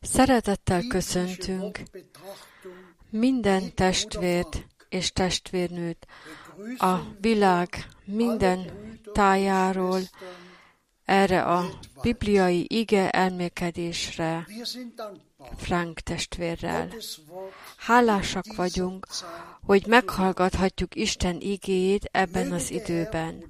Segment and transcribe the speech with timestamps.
[0.00, 1.82] Szeretettel köszöntünk
[3.10, 6.06] minden testvért és testvérnőt
[6.78, 8.70] a világ minden
[9.12, 10.00] tájáról
[11.04, 14.46] erre a bibliai ige elmékedésre
[15.56, 16.88] Frank testvérrel.
[17.76, 19.06] Hálásak vagyunk,
[19.62, 23.44] hogy meghallgathatjuk Isten igéjét ebben az időben.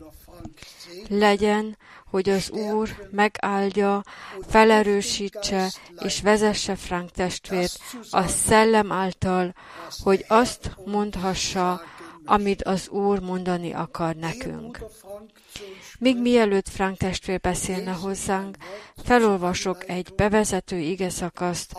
[1.09, 1.77] Legyen,
[2.11, 4.03] hogy az Úr megáldja,
[4.49, 7.79] felerősítse és vezesse Frank testvért
[8.11, 9.55] a szellem által,
[10.03, 11.81] hogy azt mondhassa,
[12.25, 14.79] amit az Úr mondani akar nekünk.
[15.99, 18.57] Még mielőtt Frank testvér beszélne hozzánk,
[19.05, 21.79] felolvasok egy bevezető ige szakaszt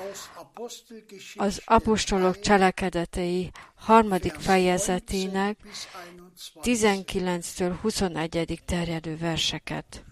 [1.35, 5.57] az apostolok cselekedetei harmadik fejezetének
[6.63, 8.61] 19-től 21.
[8.65, 10.05] terjedő verseket.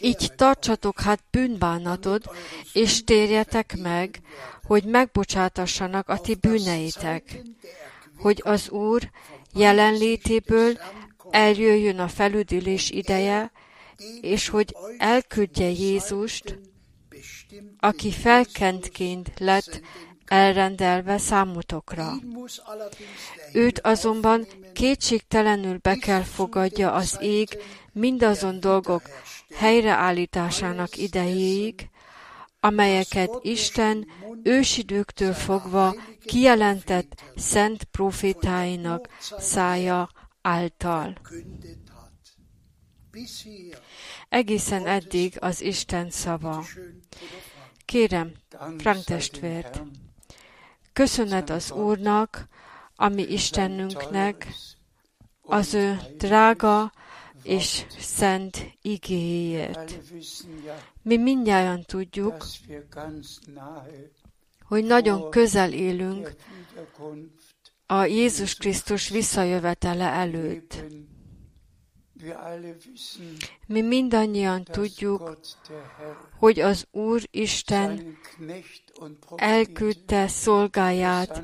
[0.00, 2.36] Így tartsatok hát bűnbánatot,
[2.72, 4.20] és térjetek meg,
[4.62, 7.42] hogy megbocsátassanak a ti bűneitek,
[8.16, 9.10] hogy az Úr
[9.54, 10.78] jelenlétéből
[11.30, 13.52] eljöjjön a felüdülés ideje,
[14.20, 16.58] és hogy elküldje Jézust,
[17.78, 19.80] aki felkentként lett
[20.26, 22.12] elrendelve számotokra.
[23.52, 27.58] Őt azonban kétségtelenül be kell fogadja az ég
[27.92, 29.02] mindazon dolgok
[29.54, 31.90] helyreállításának idejéig,
[32.60, 34.06] amelyeket Isten
[34.42, 40.08] ősidőktől fogva kijelentett szent profétáinak szája
[40.42, 41.20] által.
[44.28, 46.64] Egészen eddig az Isten szava.
[47.84, 48.32] Kérem,
[48.78, 49.82] Frank testvért,
[50.96, 52.48] köszönet az Úrnak,
[52.94, 54.46] ami Istenünknek,
[55.42, 56.92] az ő drága
[57.42, 60.00] és szent igéért.
[61.02, 62.46] Mi mindjárt tudjuk,
[64.62, 66.34] hogy nagyon közel élünk
[67.86, 70.84] a Jézus Krisztus visszajövetele előtt.
[73.66, 75.38] Mi mindannyian tudjuk,
[76.38, 78.18] hogy az Úr Isten
[79.36, 81.42] elküldte szolgáját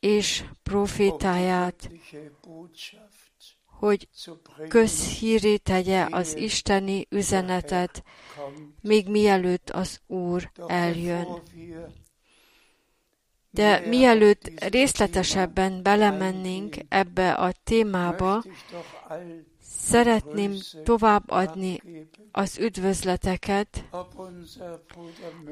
[0.00, 1.90] és profétáját,
[3.64, 4.08] hogy
[4.68, 8.02] közhíré tegye az isteni üzenetet,
[8.80, 11.42] még mielőtt az Úr eljön.
[13.50, 18.44] De mielőtt részletesebben belemennénk ebbe a témába,
[19.88, 20.54] szeretném
[20.84, 21.82] továbbadni
[22.32, 23.84] az üdvözleteket,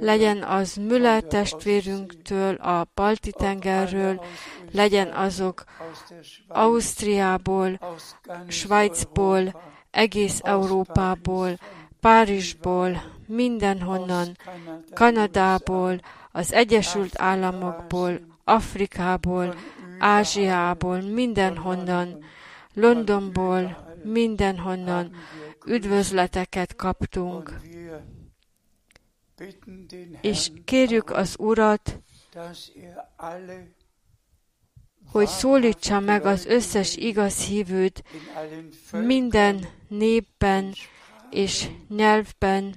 [0.01, 4.25] legyen az Müller testvérünktől, a Balti tengerről,
[4.73, 5.65] legyen azok
[6.49, 7.79] Ausztriából,
[8.49, 11.59] Svájcból, egész Európából,
[12.01, 14.37] Párizsból, mindenhonnan,
[14.95, 16.01] Kanadából,
[16.33, 19.55] az Egyesült Államokból, Afrikából,
[19.99, 22.25] Ázsiából, mindenhonnan,
[22.75, 25.17] Londonból, mindenhonnan
[25.67, 27.61] üdvözleteket kaptunk.
[30.21, 32.01] És kérjük az Urat,
[35.13, 38.05] hogy szólítsa meg az összes igaz hívőt
[38.91, 40.75] minden népben
[41.31, 42.75] és nyelvben,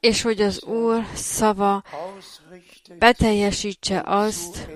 [0.00, 1.82] és hogy az Úr szava
[2.98, 4.68] beteljesítse azt,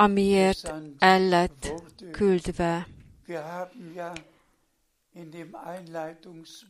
[0.00, 1.72] amiért el lett
[2.10, 2.86] küldve.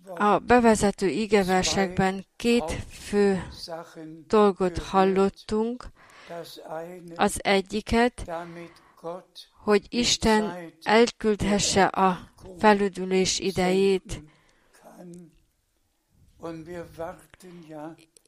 [0.05, 3.49] A bevezető igeversekben két fő
[4.27, 5.85] dolgot hallottunk.
[7.17, 8.31] Az egyiket,
[9.63, 12.19] hogy Isten elküldhesse a
[12.59, 14.23] felüdülés idejét,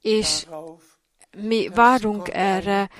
[0.00, 0.46] és
[1.36, 2.90] mi várunk erre,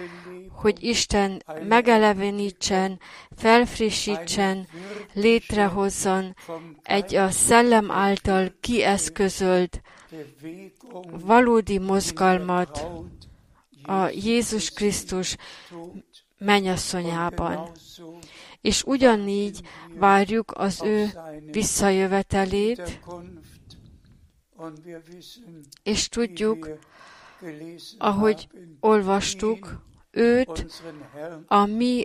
[0.51, 3.01] hogy Isten megelevenítsen,
[3.37, 4.69] felfrissítsen,
[5.12, 6.37] létrehozzon
[6.83, 9.81] egy a szellem által kieszközölt
[11.11, 12.87] valódi mozgalmat
[13.83, 15.37] a Jézus Krisztus
[16.39, 17.71] mennyasszonyában.
[18.61, 19.61] És ugyanígy
[19.95, 21.11] várjuk az ő
[21.51, 23.01] visszajövetelét,
[25.83, 26.69] és tudjuk,
[27.99, 28.49] ahogy
[28.81, 30.83] olvastuk, őt,
[31.47, 32.05] a mi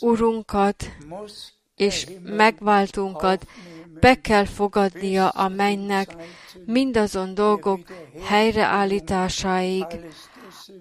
[0.00, 0.84] Urunkat
[1.74, 3.46] és megváltunkat
[4.00, 6.14] be kell fogadnia a mennek
[6.64, 7.80] mindazon dolgok
[8.22, 9.86] helyreállításáig,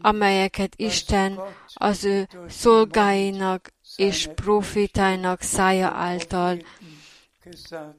[0.01, 1.39] amelyeket Isten
[1.73, 6.57] az ő szolgáinak és profétáinak szája által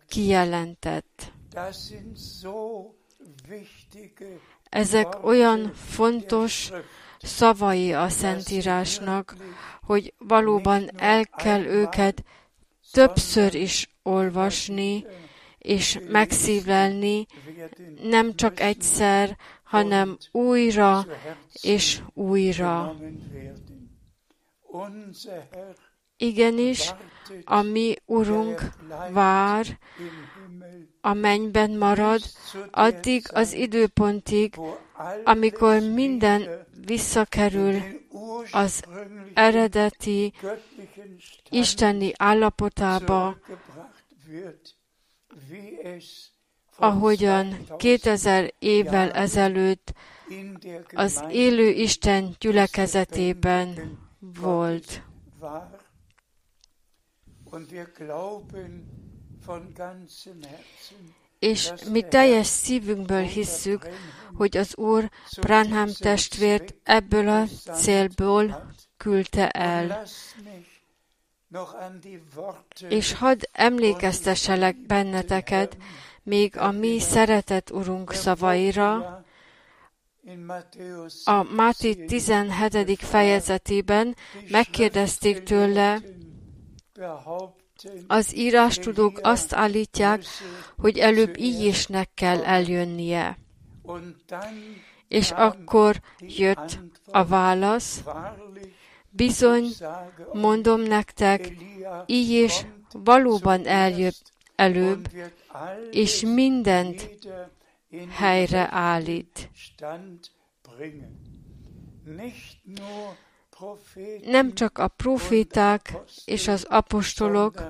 [0.08, 1.32] kijelentett.
[4.70, 6.70] Ezek olyan fontos
[7.18, 9.34] szavai a Szentírásnak,
[9.82, 12.24] hogy valóban el kell őket
[12.92, 15.04] többször is olvasni,
[15.58, 17.26] és megszívlelni,
[18.02, 21.06] nem csak egyszer, hanem újra
[21.62, 22.96] és újra.
[26.16, 26.94] Igenis,
[27.44, 28.72] a mi Urunk
[29.10, 29.78] vár,
[31.00, 32.20] a mennyben marad,
[32.70, 34.54] addig az időpontig,
[35.24, 37.82] amikor minden visszakerül
[38.50, 38.82] az
[39.34, 40.32] eredeti
[41.50, 43.36] isteni állapotába,
[46.76, 49.92] ahogyan 2000 évvel ezelőtt
[50.92, 55.02] az élő Isten gyülekezetében volt.
[61.38, 63.88] És mi teljes szívünkből hisszük,
[64.34, 70.02] hogy az Úr Branham testvért ebből a célból küldte el.
[72.88, 75.76] És hadd emlékeztesselek benneteket
[76.22, 79.24] még a mi szeretett Urunk szavaira,
[81.24, 83.02] a Máté 17.
[83.02, 84.16] fejezetében
[84.48, 86.00] megkérdezték tőle,
[88.06, 90.24] az írástudók azt állítják,
[90.76, 93.38] hogy előbb íjésnek kell eljönnie.
[95.08, 96.78] És akkor jött
[97.10, 98.02] a válasz,
[99.10, 99.68] bizony,
[100.32, 101.52] mondom nektek,
[102.06, 105.08] így is valóban eljött előbb,
[105.90, 107.10] és mindent
[108.10, 109.50] helyre állít.
[114.24, 117.62] Nem csak a proféták és az apostolok,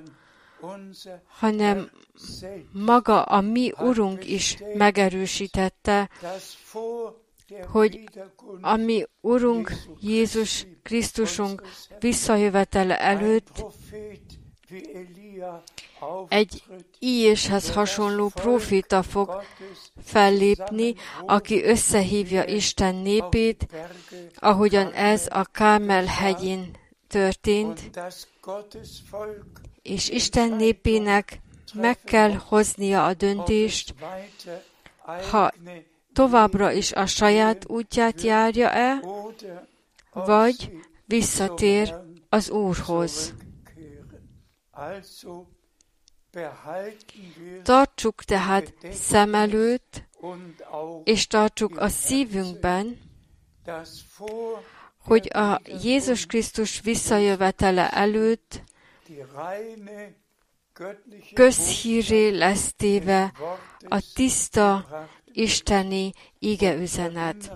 [1.27, 1.91] hanem
[2.73, 6.11] maga a mi Urunk is megerősítette,
[7.67, 8.09] hogy
[8.61, 11.63] a mi Urunk Jézus Krisztusunk
[11.99, 13.65] visszajövetele előtt
[16.29, 16.62] egy
[16.99, 19.43] Iéshez hasonló proféta fog
[20.05, 20.95] fellépni,
[21.27, 23.67] aki összehívja Isten népét,
[24.39, 26.71] ahogyan ez a Kámel hegyén
[27.09, 27.91] történt,
[29.83, 31.41] és Isten népének
[31.75, 33.95] meg kell hoznia a döntést,
[35.31, 35.53] ha
[36.12, 39.00] továbbra is a saját útját járja-e,
[40.12, 40.71] vagy
[41.05, 41.95] visszatér
[42.29, 43.35] az Úrhoz.
[47.63, 50.09] Tartsuk tehát szem előtt,
[51.05, 52.99] és tartsuk a szívünkben,
[54.99, 58.63] hogy a Jézus Krisztus visszajövetele előtt
[61.35, 63.33] közhíré lesz téve
[63.89, 64.87] a tiszta
[65.33, 67.53] isteni igeüzenet.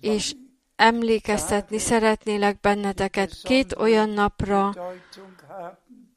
[0.00, 0.34] És
[0.76, 4.74] emlékeztetni szeretnélek benneteket két olyan napra,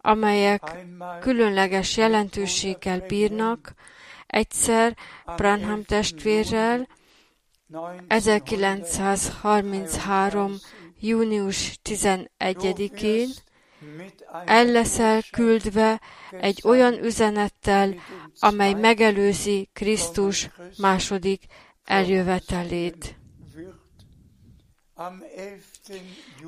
[0.01, 0.86] amelyek
[1.20, 3.74] különleges jelentőséggel bírnak,
[4.27, 4.98] egyszer
[5.36, 6.88] Branham testvérrel,
[8.08, 10.53] 1933.
[11.00, 13.29] június 11-én
[14.46, 17.96] el küldve egy olyan üzenettel,
[18.39, 21.46] amely megelőzi Krisztus második
[21.84, 23.15] eljövetelét.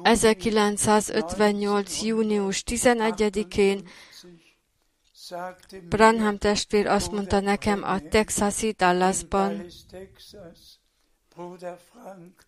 [0.03, 2.01] 1958.
[2.01, 3.87] június 11-én
[5.89, 9.65] Branham testvér azt mondta nekem a texasi Dallasban,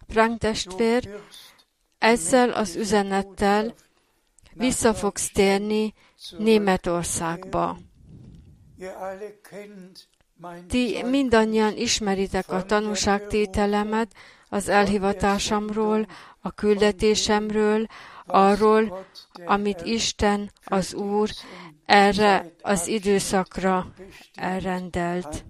[0.07, 1.21] Frank testvér,
[1.97, 3.73] ezzel az üzenettel
[4.53, 5.93] vissza fogsz térni
[6.37, 7.77] Németországba.
[10.67, 14.13] Ti mindannyian ismeritek a tanúságtételemet
[14.55, 16.07] az elhivatásomról,
[16.39, 17.85] a küldetésemről,
[18.25, 19.05] arról,
[19.45, 21.29] amit Isten, az Úr
[21.85, 23.93] erre az időszakra
[24.33, 25.45] elrendelt.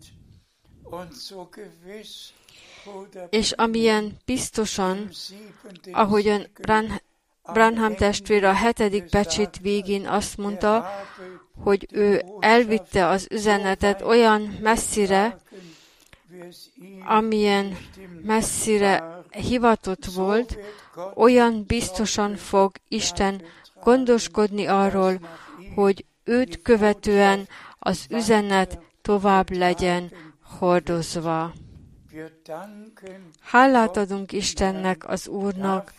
[3.30, 5.10] És amilyen biztosan,
[5.92, 6.48] ahogyan
[7.54, 10.90] Branham testvér a hetedik pecsit végén azt mondta,
[11.64, 15.38] hogy ő elvitte az üzenetet olyan messzire,
[17.06, 17.78] amilyen
[18.24, 20.58] messzire hivatott volt,
[21.16, 23.42] olyan biztosan fog Isten
[23.84, 25.20] gondoskodni arról,
[25.76, 27.48] hogy őt követően
[27.80, 30.12] az üzenet tovább legyen
[30.58, 31.54] hordozva.
[33.40, 35.94] Hálát adunk Istennek, az Úrnak,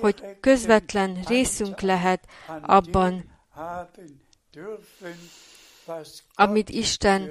[0.00, 2.26] hogy közvetlen részünk lehet
[2.60, 3.24] abban,
[6.34, 7.30] amit Isten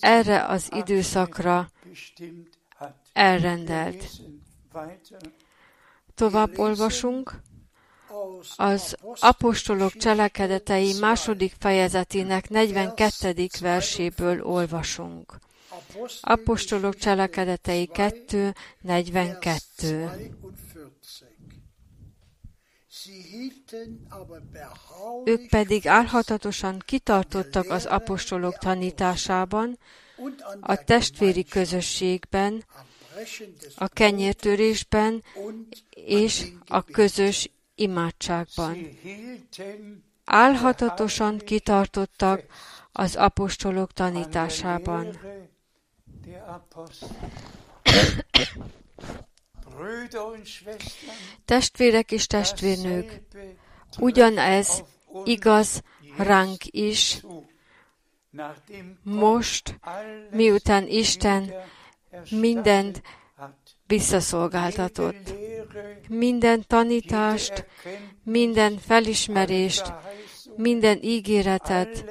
[0.00, 1.70] erre az időszakra
[3.12, 4.04] elrendelt.
[6.14, 7.40] Tovább olvasunk.
[8.56, 13.48] Az apostolok cselekedetei második fejezetének 42.
[13.60, 15.38] verséből olvasunk.
[16.20, 20.10] Apostolok cselekedetei 2, 42.
[25.24, 29.78] Ők pedig álhatatosan kitartottak az apostolok tanításában,
[30.60, 32.64] a testvéri közösségben,
[33.74, 35.22] a kenyértörésben
[35.90, 38.98] és a közös imádságban.
[40.24, 42.42] Álhatatosan kitartottak
[42.92, 45.18] az apostolok tanításában.
[51.44, 53.22] Testvérek és testvérnők,
[53.98, 54.84] ugyanez
[55.24, 55.82] igaz
[56.16, 57.24] ránk is,
[59.02, 59.78] most,
[60.30, 61.52] miután Isten
[62.30, 63.02] mindent
[63.86, 65.34] visszaszolgáltatott.
[66.08, 67.66] Minden tanítást,
[68.22, 69.92] minden felismerést,
[70.56, 72.04] minden ígéretet,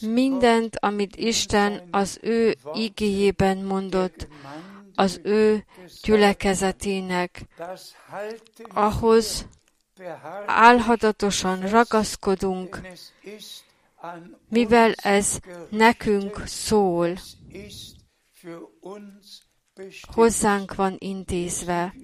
[0.00, 4.28] mindent, amit Isten az ő ígéjében mondott,
[4.98, 5.64] az ő
[6.02, 7.46] gyülekezetének,
[8.68, 9.46] ahhoz
[10.46, 12.80] álhatatosan ragaszkodunk,
[14.48, 15.38] mivel ez
[15.70, 17.18] nekünk szól,
[20.14, 21.94] hozzánk van intézve.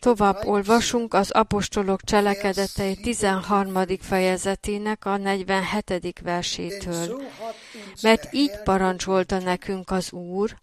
[0.00, 3.86] Tovább olvasunk az apostolok cselekedetei 13.
[4.00, 6.20] fejezetének a 47.
[6.20, 7.22] versétől.
[8.02, 10.56] Mert így parancsolta nekünk az Úr,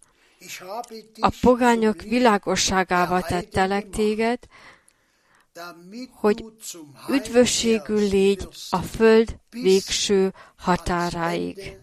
[1.20, 4.40] a pogányok világosságával tettelek téged,
[6.12, 6.46] hogy
[7.10, 11.80] üdvösségül légy a föld végső határáig.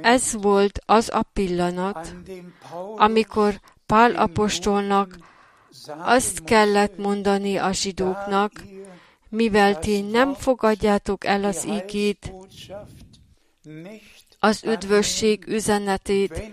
[0.00, 2.14] Ez volt az a pillanat,
[2.96, 5.18] amikor Pál apostolnak
[5.98, 8.52] azt kellett mondani a zsidóknak,
[9.28, 12.32] mivel ti nem fogadjátok el az ígét,
[14.38, 16.50] az üdvösség üzenetét,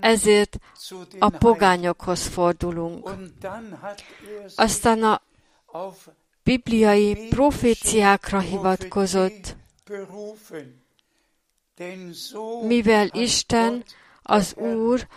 [0.00, 0.58] ezért
[1.18, 3.10] a pogányokhoz fordulunk.
[4.56, 5.22] Aztán a
[6.42, 9.56] bibliai proféciákra hivatkozott,
[12.66, 13.84] mivel Isten,
[14.22, 15.08] az Úr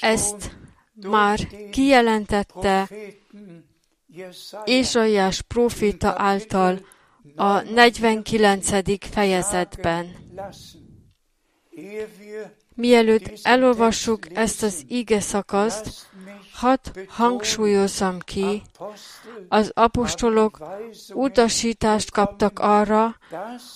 [0.00, 0.56] ezt
[0.94, 2.88] már kijelentette
[4.64, 6.86] Ézsaiás proféta által
[7.36, 9.10] a 49.
[9.10, 10.16] fejezetben.
[12.76, 16.06] Mielőtt elolvassuk ezt az ige szakaszt,
[16.52, 18.62] hadd hangsúlyozzam ki,
[19.48, 20.58] az apostolok
[21.14, 23.16] utasítást kaptak arra,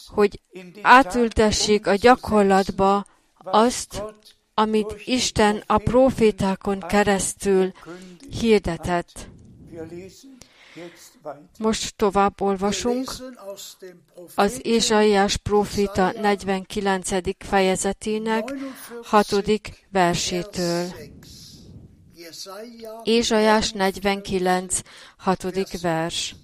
[0.06, 0.40] hogy
[0.82, 3.06] átültessék a gyakorlatba
[3.44, 4.02] azt,
[4.54, 7.72] amit Isten a profétákon keresztül
[8.40, 9.28] hirdetett.
[11.58, 13.12] Most tovább olvasunk
[14.34, 17.10] az Ézsaiás prófita 49.
[17.38, 18.52] fejezetének
[19.02, 19.34] 6.
[19.90, 20.92] versétől.
[23.04, 24.80] Ézsaiás 49.
[25.16, 25.80] 6.
[25.80, 26.34] vers.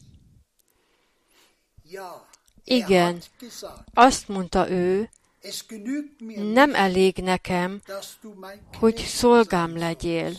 [2.65, 3.23] Igen,
[3.95, 5.11] azt mondta ő,
[6.53, 7.81] nem elég nekem,
[8.79, 10.33] hogy szolgám legyél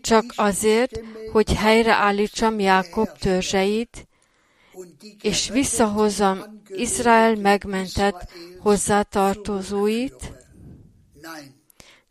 [0.00, 1.00] csak azért,
[1.32, 4.08] hogy helyreállítsam Jákob törzseit,
[5.22, 10.32] és visszahozzam Izrael megmentett hozzátartozóit?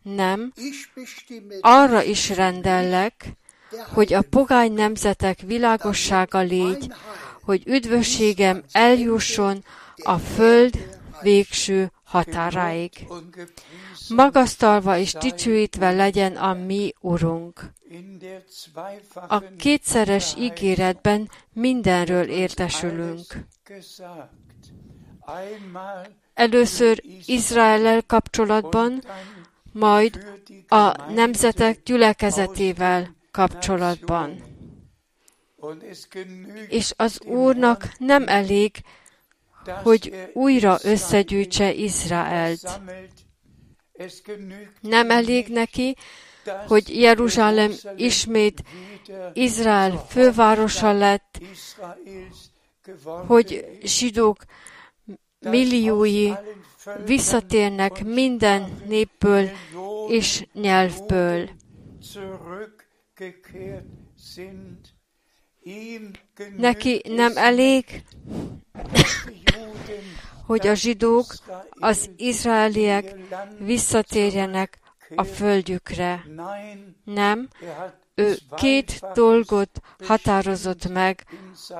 [0.02, 0.52] Nem,
[1.60, 3.32] arra is rendellek,
[3.92, 6.92] hogy a pogány nemzetek világossága légy,
[7.42, 9.64] hogy üdvösségem eljusson
[9.96, 13.06] a föld végső határáig
[14.08, 17.72] magasztalva és dicsőítve legyen a mi Urunk.
[19.28, 23.46] A kétszeres ígéretben mindenről értesülünk.
[26.34, 29.02] Először Izraellel kapcsolatban,
[29.72, 34.42] majd a nemzetek gyülekezetével kapcsolatban.
[36.68, 38.82] És az Úrnak nem elég,
[39.82, 42.80] hogy újra összegyűjtse Izraelt.
[44.80, 45.96] Nem elég neki,
[46.66, 48.62] hogy Jeruzsálem ismét
[49.32, 51.38] Izrael fővárosa lett,
[53.26, 54.44] hogy zsidók
[55.40, 56.32] milliói
[57.04, 59.48] visszatérnek minden népből
[60.08, 61.50] és nyelvből.
[66.56, 68.04] Neki nem elég,
[70.46, 71.34] hogy a zsidók,
[71.70, 73.14] az izraeliek
[73.58, 74.78] visszatérjenek
[75.14, 76.24] a földjükre.
[77.04, 77.48] Nem,
[78.14, 81.24] ő két dolgot határozott meg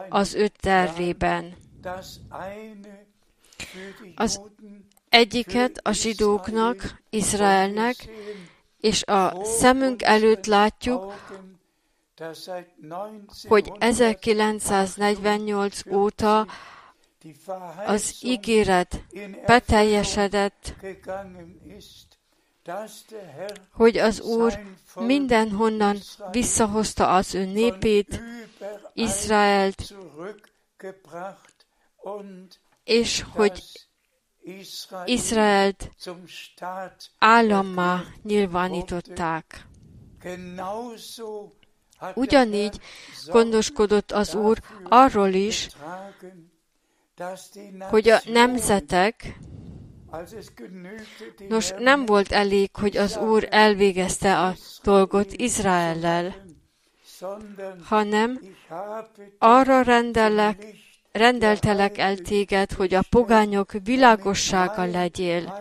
[0.08, 1.54] az ő tervében.
[4.14, 4.40] Az
[5.08, 7.96] egyiket a zsidóknak, Izraelnek,
[8.80, 11.14] és a szemünk előtt látjuk,
[13.48, 16.46] hogy 1948 óta
[17.86, 19.04] az ígéret
[19.46, 20.74] beteljesedett,
[23.70, 24.58] hogy az Úr
[24.94, 25.96] mindenhonnan
[26.30, 28.20] visszahozta az ő népét,
[28.92, 29.94] Izraelt,
[32.84, 33.62] és hogy
[35.04, 35.90] Izraelt
[37.18, 39.66] állammá nyilvánították.
[42.14, 42.80] Ugyanígy
[43.26, 45.68] gondoskodott az Úr arról is,
[47.80, 49.38] hogy a nemzetek,
[51.48, 56.34] nos, nem volt elég, hogy az Úr elvégezte a dolgot Izraellel,
[57.84, 58.40] hanem
[59.38, 60.66] arra rendellek,
[61.12, 65.58] rendeltelek el téged, hogy a pogányok világossága legyél,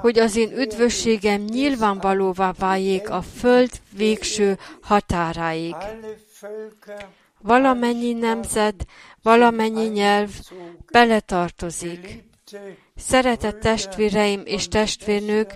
[0.00, 5.76] hogy az én üdvösségem nyilvánvalóvá váljék a föld végső határáig.
[7.40, 8.86] Valamennyi nemzet,
[9.22, 10.30] valamennyi nyelv
[10.92, 12.24] beletartozik.
[12.96, 15.54] Szeretett testvéreim és testvérnők,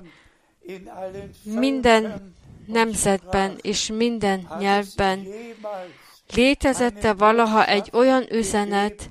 [1.42, 2.35] minden
[2.66, 5.27] nemzetben és minden nyelvben
[6.35, 9.11] létezette valaha egy olyan üzenet,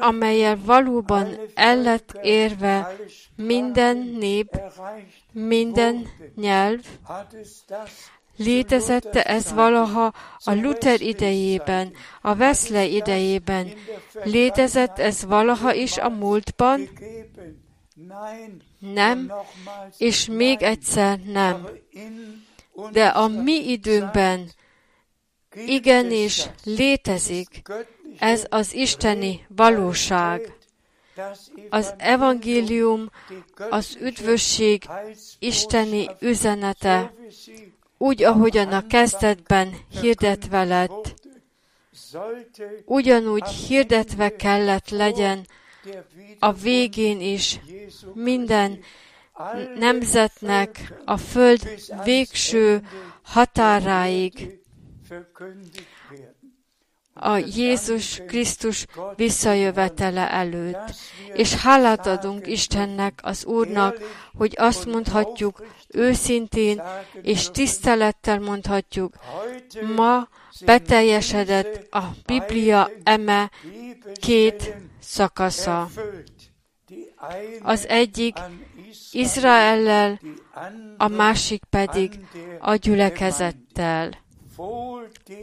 [0.00, 2.96] amelyel valóban el lett érve
[3.36, 4.60] minden nép,
[5.32, 6.80] minden nyelv,
[8.36, 10.12] Létezette ez valaha
[10.44, 11.92] a Luther idejében,
[12.22, 13.72] a Wesley idejében?
[14.24, 16.88] Létezett ez valaha is a múltban?
[18.78, 19.32] Nem,
[19.98, 21.68] és még egyszer nem.
[22.92, 24.50] De a mi időnkben
[25.54, 27.62] igenis létezik
[28.20, 30.54] ez az isteni valóság.
[31.70, 33.10] Az evangélium,
[33.70, 34.84] az üdvösség
[35.38, 37.14] isteni üzenete,
[37.98, 41.14] úgy, ahogyan a kezdetben hirdetve lett,
[42.84, 45.46] ugyanúgy hirdetve kellett legyen
[46.38, 47.60] a végén is
[48.14, 48.80] minden
[49.78, 51.68] nemzetnek a föld
[52.04, 52.82] végső
[53.22, 54.58] határáig
[57.20, 60.94] a Jézus Krisztus visszajövetele előtt.
[61.34, 63.96] És hálát adunk Istennek, az Úrnak,
[64.34, 66.82] hogy azt mondhatjuk őszintén
[67.22, 69.14] és tisztelettel mondhatjuk,
[69.96, 70.28] ma
[70.64, 73.50] beteljesedett a Biblia eme
[74.20, 75.88] két szakasza.
[77.62, 78.38] Az egyik
[79.12, 80.20] Izraellel,
[80.96, 82.18] a másik pedig
[82.60, 84.28] a gyülekezettel.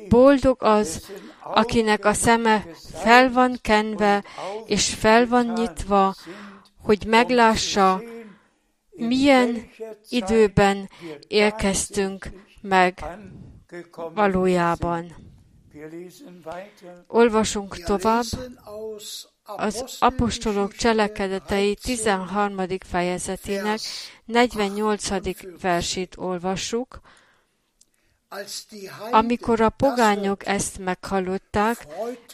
[0.10, 1.12] Boldog az,
[1.44, 4.24] akinek a szeme fel van kenve
[4.66, 6.16] és fel van nyitva,
[6.82, 8.02] hogy meglássa,
[8.90, 9.70] milyen
[10.10, 10.90] időben
[11.28, 12.30] érkeztünk
[12.62, 13.06] meg
[14.14, 15.16] valójában.
[17.08, 18.26] Olvasunk tovább
[19.44, 22.58] az apostolok cselekedetei 13.
[22.80, 23.80] fejezetének
[24.26, 25.60] 48.
[25.62, 27.00] versét olvassuk,
[29.12, 31.88] amikor a pogányok ezt meghallották,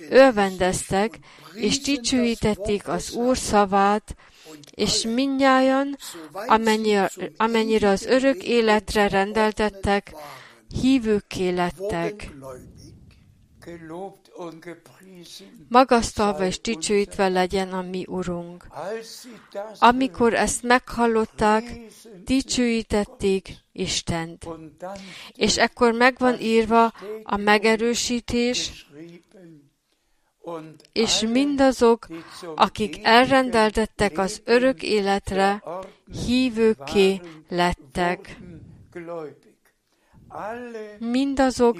[0.09, 1.19] örvendeztek,
[1.53, 4.15] és dicsőítették az Úr szavát,
[4.71, 5.97] és mindnyájan,
[6.31, 10.15] amennyire, amennyire az örök életre rendeltettek,
[10.81, 12.31] hívőké lettek.
[15.69, 18.67] Magasztalva és dicsőítve legyen a mi Urunk.
[19.79, 21.63] Amikor ezt meghallották,
[22.23, 24.47] dicsőítették Istent.
[25.35, 26.91] És ekkor megvan írva
[27.23, 28.87] a megerősítés,
[30.91, 32.07] és mindazok,
[32.55, 35.63] akik elrendeltettek az örök életre,
[36.25, 38.37] hívőké lettek.
[40.97, 41.77] Mindazok,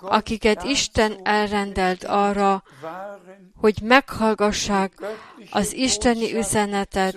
[0.00, 2.62] akiket Isten elrendelt arra,
[3.56, 4.92] hogy meghallgassák
[5.50, 7.16] az isteni üzenetet,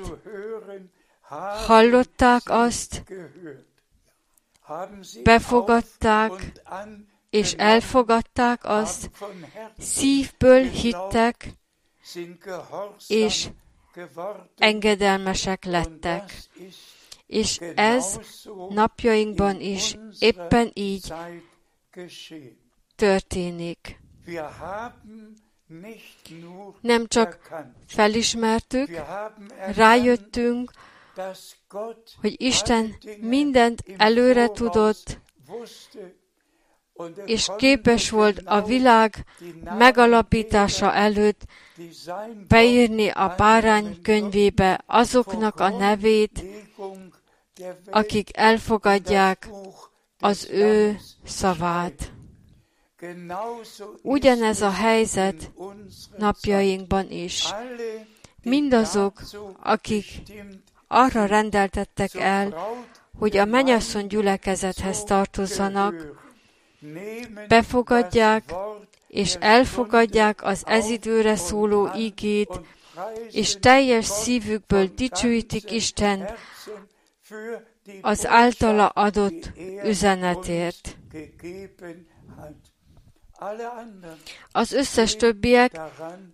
[1.66, 3.04] hallották azt,
[5.24, 6.32] befogadták,
[7.30, 9.10] és elfogadták azt,
[9.78, 11.50] szívből hittek,
[13.08, 13.50] és
[14.58, 16.34] engedelmesek lettek.
[17.26, 18.20] És ez
[18.70, 21.14] napjainkban is éppen így
[22.96, 24.00] történik.
[26.82, 27.50] Nem csak
[27.88, 29.02] felismertük,
[29.76, 30.72] rájöttünk,
[32.22, 35.20] hogy Isten mindent előre tudott,
[37.26, 39.26] és képes volt a világ
[39.78, 41.42] megalapítása előtt
[42.48, 46.44] beírni a bárány könyvébe azoknak a nevét,
[47.90, 49.50] akik elfogadják
[50.20, 52.12] az ő szavát.
[54.02, 55.52] Ugyanez a helyzet
[56.18, 57.54] napjainkban is.
[58.44, 59.22] Mindazok,
[59.64, 60.06] akik
[60.88, 62.56] arra rendeltettek el,
[63.20, 65.96] hogy a menyasszony gyülekezethez tartozzanak,
[67.48, 68.54] befogadják
[69.08, 72.60] és elfogadják az ezidőre szóló ígét,
[73.32, 76.30] és teljes szívükből dicsőítik Isten
[78.02, 79.52] az általa adott
[79.84, 80.98] üzenetért.
[84.52, 85.80] Az összes többiek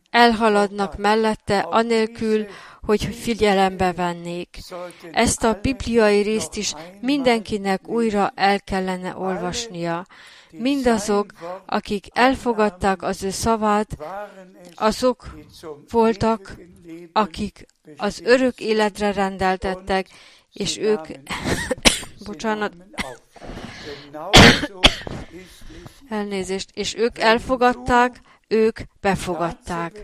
[0.09, 2.45] elhaladnak mellette, anélkül,
[2.81, 4.57] hogy figyelembe vennék.
[5.11, 10.05] Ezt a bibliai részt is mindenkinek újra el kellene olvasnia.
[10.51, 11.25] Mindazok,
[11.65, 13.97] akik elfogadták az ő szavát,
[14.75, 15.35] azok
[15.89, 16.55] voltak,
[17.11, 17.65] akik
[17.97, 20.07] az örök életre rendeltettek,
[20.53, 21.07] és ők,
[22.27, 22.73] bocsánat,
[26.13, 29.99] elnézést, és ők elfogadták, ők befogadták.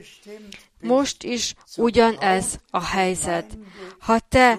[0.82, 3.58] Most is ugyanez a helyzet.
[4.00, 4.58] Ha te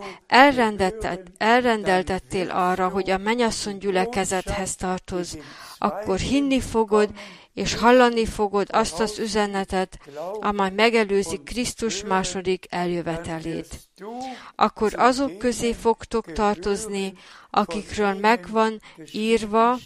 [1.38, 5.38] elrendeltettél arra, hogy a menyasszony gyülekezethez tartoz,
[5.78, 7.10] akkor hinni fogod,
[7.54, 9.98] és hallani fogod azt az üzenetet,
[10.40, 13.80] amely megelőzi Krisztus második eljövetelét.
[14.54, 17.12] Akkor azok közé fogtok tartozni,
[17.50, 18.80] akikről megvan
[19.12, 19.78] írva,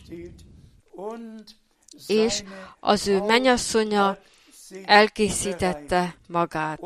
[2.06, 2.42] és
[2.80, 4.18] az ő menyasszonya
[4.84, 6.80] elkészítette magát.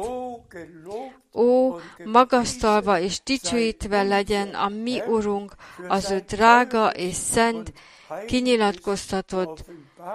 [1.34, 5.54] Ó, magasztalva és dicsőítve legyen a mi Urunk
[5.88, 7.72] az ő drága és szent,
[8.26, 9.64] kinyilatkoztatott,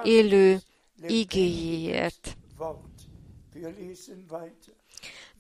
[0.03, 0.61] élő
[1.07, 2.37] igéjéért.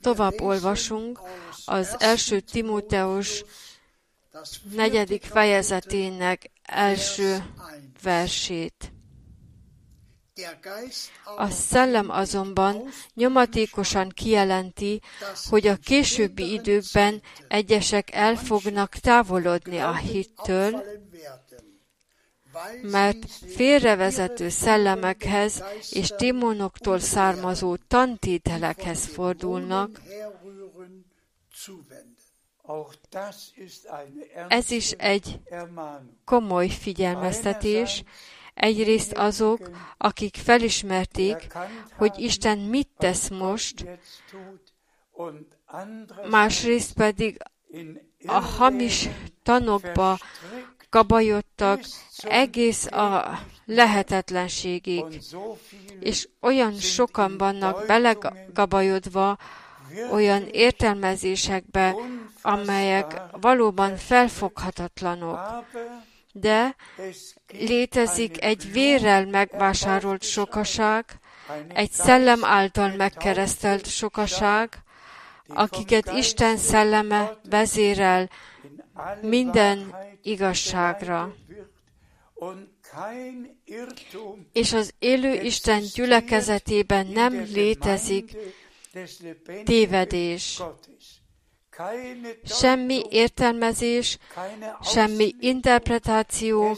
[0.01, 1.19] Tovább olvasunk
[1.65, 3.43] az első Timóteus
[4.71, 7.43] negyedik fejezetének első
[8.03, 8.93] versét.
[11.37, 15.01] A szellem azonban nyomatékosan kijelenti,
[15.49, 20.83] hogy a későbbi időkben egyesek el fognak távolodni a hittől,
[22.81, 30.01] mert félrevezető szellemekhez és démonoktól származó tantételekhez fordulnak,
[34.47, 35.39] ez is egy
[36.25, 38.03] komoly figyelmeztetés,
[38.53, 41.47] Egyrészt azok, akik felismerték,
[41.97, 43.85] hogy Isten mit tesz most,
[46.29, 47.37] másrészt pedig
[48.25, 49.09] a hamis
[49.43, 50.17] tanokba
[50.89, 51.79] gabajodtak
[52.23, 55.03] egész a lehetetlenségig,
[55.99, 59.37] és olyan sokan vannak belegabajodva
[60.11, 61.95] olyan értelmezésekbe,
[62.43, 65.39] amelyek valóban felfoghatatlanok.
[66.33, 66.75] De
[67.47, 71.05] létezik egy vérrel megvásárolt sokaság,
[71.67, 74.83] egy szellem által megkeresztelt sokaság,
[75.47, 78.29] akiket Isten szelleme vezérel
[79.21, 81.35] minden igazságra.
[84.51, 88.35] És az élő Isten gyülekezetében nem létezik
[89.63, 90.61] tévedés
[92.45, 94.17] semmi értelmezés,
[94.81, 96.77] semmi interpretáció,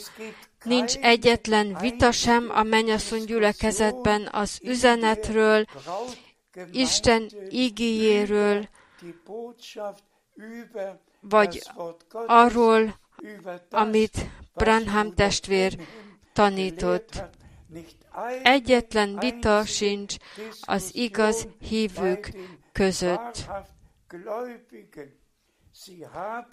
[0.64, 5.66] nincs egyetlen vita sem a mennyasszony gyülekezetben az üzenetről,
[6.72, 8.70] Isten igéjéről,
[11.20, 11.62] vagy
[12.12, 13.00] arról,
[13.70, 15.78] amit Branham testvér
[16.34, 17.24] tanított.
[18.44, 20.16] Egyetlen vita sincs
[20.62, 22.32] az igaz hívők
[22.72, 23.46] között.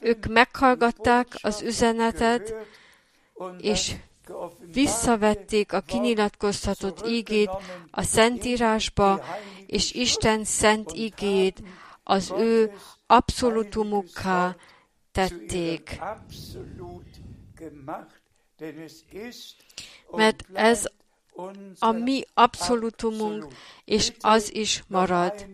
[0.01, 2.55] Ők meghallgatták az üzenetet,
[3.59, 3.95] és
[4.73, 7.51] visszavették a kinyilatkoztatott ígét
[7.91, 9.25] a Szentírásba,
[9.67, 11.63] és Isten szent ígét
[12.03, 12.73] az ő
[13.07, 14.57] abszolutumukká
[15.13, 16.01] tették.
[20.11, 20.87] Mert ez
[21.79, 23.47] a mi abszolutumunk,
[23.85, 25.47] és az is marad.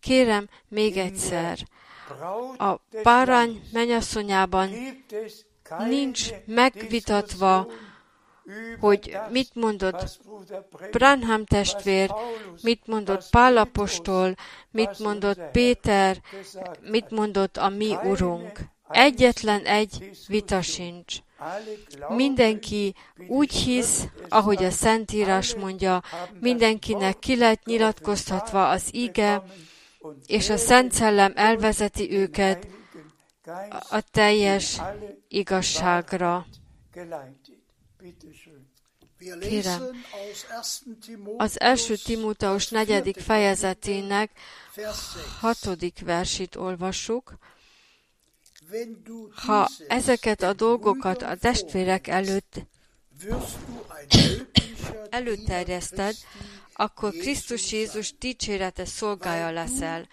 [0.00, 1.58] Kérem még egyszer,
[2.56, 4.70] a párány menyasszonyában
[5.78, 7.66] nincs megvitatva,
[8.80, 10.20] hogy mit mondott
[10.90, 12.14] Branham testvér,
[12.62, 14.34] mit mondott Pálapostól,
[14.70, 16.20] mit mondott Péter,
[16.80, 18.58] mit mondott a mi urunk.
[18.88, 21.16] Egyetlen egy vita sincs.
[22.08, 22.94] Mindenki
[23.28, 26.02] úgy hisz, ahogy a Szentírás mondja,
[26.40, 29.42] mindenkinek ki lett nyilatkoztatva az ige,
[30.26, 32.66] és a Szent Szellem elvezeti őket
[33.90, 34.80] a teljes
[35.28, 36.46] igazságra.
[39.40, 39.82] Kérem,
[41.36, 44.30] az első Timóteus negyedik fejezetének
[45.40, 47.38] hatodik versét olvassuk.
[49.34, 52.60] Ha ezeket a dolgokat a testvérek előtt
[55.10, 56.16] előterjeszted,
[56.72, 60.08] akkor Krisztus Jézus dicsérete szolgája leszel,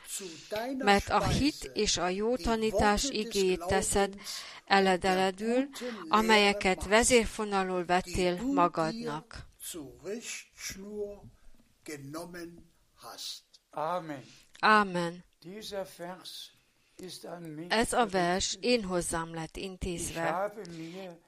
[0.78, 4.16] mert a hit és a jó tanítás igéjét teszed
[4.66, 5.70] eledeledül,
[6.10, 9.48] amelyeket vezérfonalul vettél magadnak.
[14.60, 15.24] Amen.
[17.68, 20.54] Ez a vers én hozzám lett intézve.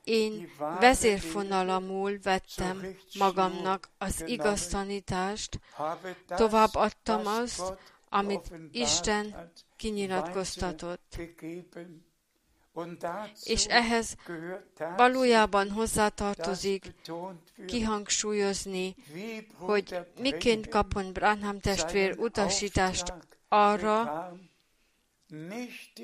[0.04, 5.60] Én vezérfonalamul vettem magamnak az igaz tanítást,
[6.28, 7.78] tovább adtam azt,
[8.10, 11.18] amit Isten kinyilatkoztatott.
[13.44, 14.16] És ehhez
[14.98, 16.94] valójában hozzátartozik
[17.66, 18.96] kihangsúlyozni,
[19.54, 23.14] hogy miként kapon Branham testvér utasítást
[23.48, 24.32] arra,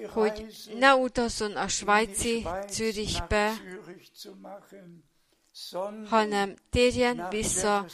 [0.08, 0.46] hogy
[0.80, 3.54] ne utazzon a svájci Zürichbe,
[6.06, 7.86] hanem térjen vissza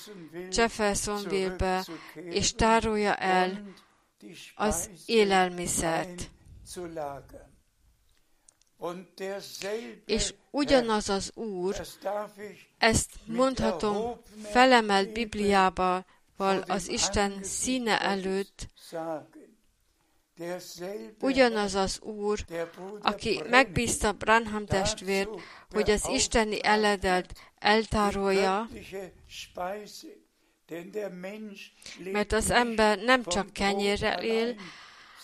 [0.51, 3.73] Jeffersonville-be, és tárolja el
[4.55, 6.29] az élelmiszert.
[10.05, 11.75] És ugyanaz az Úr,
[12.77, 16.05] ezt mondhatom felemelt Bibliával
[16.67, 18.67] az Isten színe előtt,
[21.19, 22.45] Ugyanaz az Úr,
[23.01, 25.29] aki megbízta Branham testvért,
[25.69, 28.69] hogy az isteni eledelt eltárolja,
[32.11, 34.55] mert az ember nem csak kenyérrel él,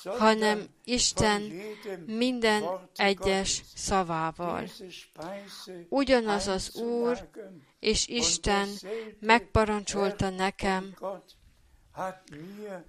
[0.04, 1.42] hanem Isten
[2.06, 2.64] minden
[2.96, 4.70] egyes szavával.
[5.90, 7.30] Ugyanaz az Úr
[7.80, 8.70] és Isten
[9.20, 10.96] megparancsolta nekem,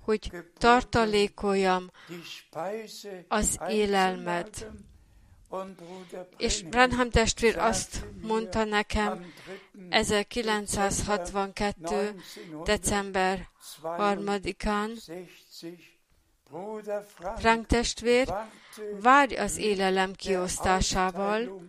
[0.01, 1.91] hogy tartalékoljam
[3.29, 4.71] az élelmet.
[6.37, 9.33] És Branham testvér azt mondta nekem
[9.89, 12.21] 1962.
[12.65, 13.49] december
[13.83, 14.91] 3-án,
[17.37, 18.35] Frank testvér,
[19.01, 21.69] várj az élelem kiosztásával,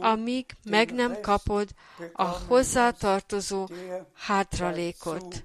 [0.00, 1.68] amíg meg nem kapod
[2.12, 3.68] a hozzátartozó
[4.12, 5.44] hátralékot.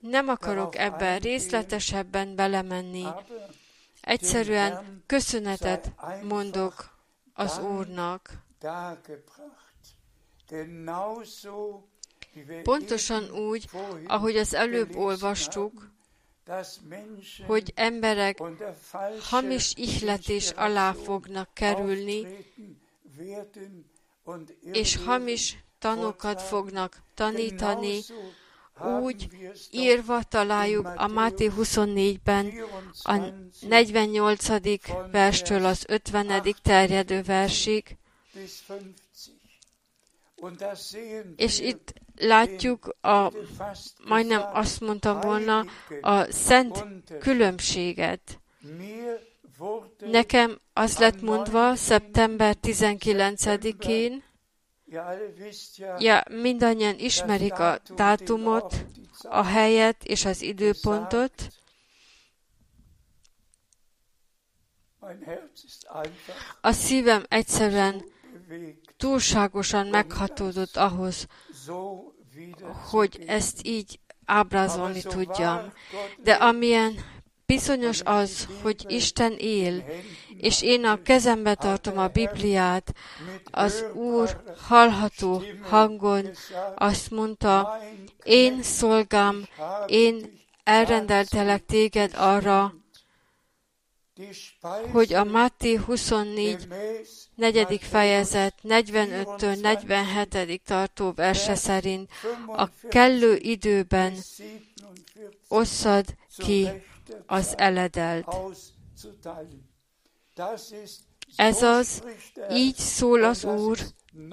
[0.00, 3.04] Nem akarok ebben részletesebben belemenni.
[4.00, 5.92] Egyszerűen köszönetet
[6.22, 6.98] mondok
[7.32, 8.32] az Úrnak.
[12.62, 13.70] Pontosan úgy,
[14.06, 15.90] ahogy az előbb olvastuk,
[17.46, 18.38] hogy emberek
[19.20, 22.26] hamis ihletés alá fognak kerülni,
[24.72, 28.00] és hamis tanokat fognak tanítani,
[29.00, 29.28] úgy
[29.70, 32.52] írva találjuk a Máté 24-ben
[33.02, 33.16] a
[33.60, 34.46] 48.
[35.10, 36.54] verstől az 50.
[36.62, 37.96] terjedő versig,
[41.36, 43.32] és itt látjuk a,
[44.04, 45.64] majdnem azt mondtam volna,
[46.00, 46.84] a szent
[47.18, 48.40] különbséget.
[49.98, 54.22] Nekem az lett mondva szeptember 19-én,
[55.98, 58.74] ja, mindannyian ismerik a dátumot,
[59.22, 61.48] a helyet és az időpontot.
[66.60, 68.04] A szívem egyszerűen
[68.98, 71.26] túlságosan meghatódott ahhoz,
[72.90, 75.72] hogy ezt így ábrázolni tudjam.
[76.22, 76.94] De amilyen
[77.46, 79.84] bizonyos az, hogy Isten él,
[80.36, 82.94] és én a kezembe tartom a Bibliát,
[83.44, 86.30] az Úr hallható hangon
[86.74, 87.78] azt mondta,
[88.22, 89.48] én szolgám,
[89.86, 92.74] én elrendeltelek téged arra,
[94.92, 96.66] hogy a Máté 24
[97.38, 100.62] negyedik fejezet 45-től 47.
[100.64, 102.10] tartó verse szerint
[102.46, 104.14] a kellő időben
[105.48, 106.04] osszad
[106.36, 106.68] ki
[107.26, 108.34] az eledelt.
[111.36, 112.02] Ez az,
[112.50, 113.78] így szól az Úr,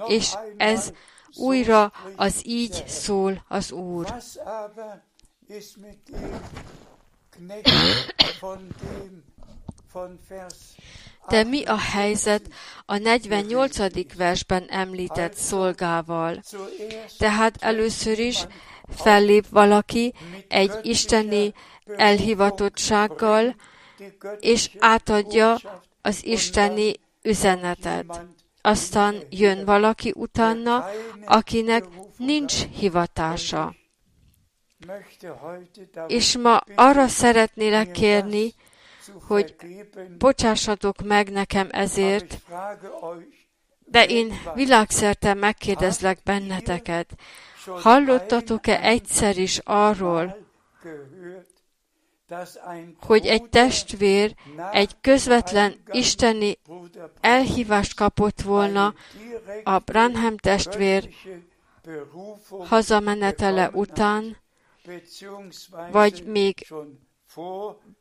[0.06, 0.92] és ez
[1.34, 4.06] újra az így szól az Úr.
[11.28, 12.48] De mi a helyzet
[12.84, 14.14] a 48.
[14.16, 16.42] versben említett szolgával?
[17.18, 18.46] Tehát először is
[18.88, 20.14] fellép valaki
[20.48, 21.52] egy isteni
[21.96, 23.54] elhivatottsággal,
[24.40, 25.56] és átadja
[26.02, 28.24] az isteni üzenetet.
[28.60, 30.84] Aztán jön valaki utána,
[31.24, 31.84] akinek
[32.16, 33.74] nincs hivatása.
[36.06, 38.54] És ma arra szeretnélek kérni,
[39.28, 39.54] hogy
[40.18, 42.40] bocsássatok meg nekem ezért,
[43.84, 47.14] de én világszerte megkérdezlek benneteket,
[47.64, 50.46] hallottatok-e egyszer is arról,
[53.00, 54.34] hogy egy testvér
[54.72, 56.58] egy közvetlen isteni
[57.20, 58.94] elhívást kapott volna
[59.64, 61.08] a Branham testvér
[62.48, 64.36] hazamenetele után,
[65.90, 66.66] vagy még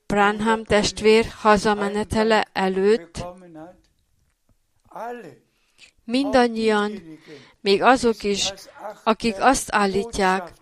[0.05, 3.25] Branham testvér hazamenetele előtt,
[6.03, 7.01] mindannyian,
[7.61, 8.53] még azok is,
[9.03, 10.53] akik azt állítják,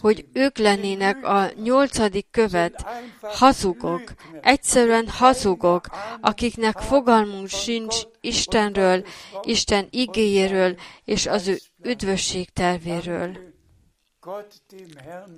[0.00, 2.86] hogy ők lennének a nyolcadik követ,
[3.22, 4.02] hazugok,
[4.40, 5.86] egyszerűen hazugok,
[6.20, 9.04] akiknek fogalmunk sincs Istenről,
[9.42, 13.51] Isten igéjéről és az ő üdvösség tervéről.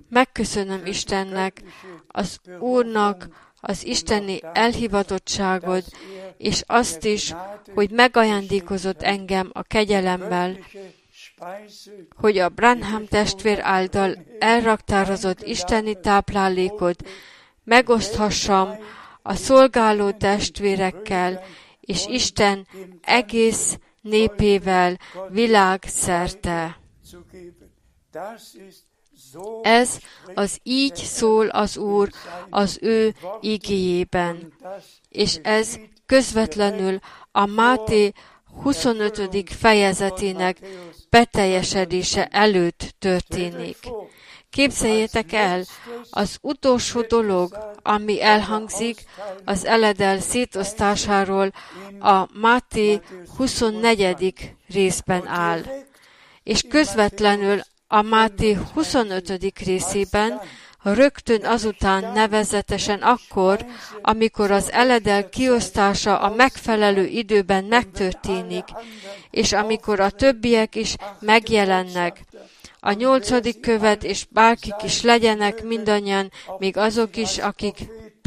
[0.08, 1.62] Megköszönöm Istennek,
[2.08, 3.28] az Úrnak
[3.60, 5.84] az isteni elhivatottságod,
[6.36, 7.34] és azt is,
[7.74, 10.58] hogy megajándékozott engem a kegyelemmel,
[12.16, 17.08] hogy a Branham testvér által elraktározott isteni táplálékot
[17.64, 18.76] megoszthassam
[19.22, 21.44] a szolgáló testvérekkel,
[21.80, 22.66] és Isten
[23.00, 26.82] egész népével világszerte.
[29.62, 29.98] Ez
[30.34, 32.10] az így szól az Úr
[32.50, 34.52] az ő igéjében,
[35.08, 36.98] és ez közvetlenül
[37.32, 38.12] a Máté
[38.62, 39.50] 25.
[39.50, 40.58] fejezetének
[41.10, 43.76] beteljesedése előtt történik.
[44.50, 45.64] Képzeljétek el,
[46.10, 49.04] az utolsó dolog, ami elhangzik
[49.44, 51.52] az eledel szétosztásáról,
[51.98, 53.00] a Máté
[53.36, 54.54] 24.
[54.66, 55.62] részben áll.
[56.42, 57.60] És közvetlenül
[57.94, 59.52] a Máté 25.
[59.64, 60.40] részében
[60.82, 63.66] rögtön azután nevezetesen akkor,
[64.02, 68.64] amikor az eledel kiosztása a megfelelő időben megtörténik,
[69.30, 72.20] és amikor a többiek is megjelennek.
[72.80, 77.76] A nyolcadik követ, és bárkik is legyenek mindannyian, még azok is, akik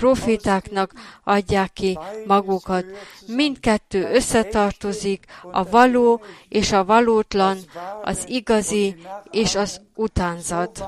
[0.02, 0.92] profitáknak
[1.24, 2.86] adják ki magukat.
[3.28, 7.58] Mindkettő összetartozik, a való és a valótlan,
[8.02, 8.96] az igazi
[9.32, 10.84] és az utánzat.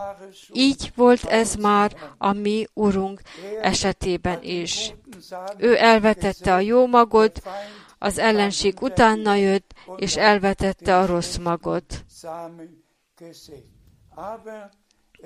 [0.54, 3.22] Így volt ez már a mi Urunk
[3.62, 4.94] esetében is.
[5.58, 7.42] Ő elvetette a jó magot,
[7.98, 12.06] az ellenség utána jött, és elvetette a rossz magot.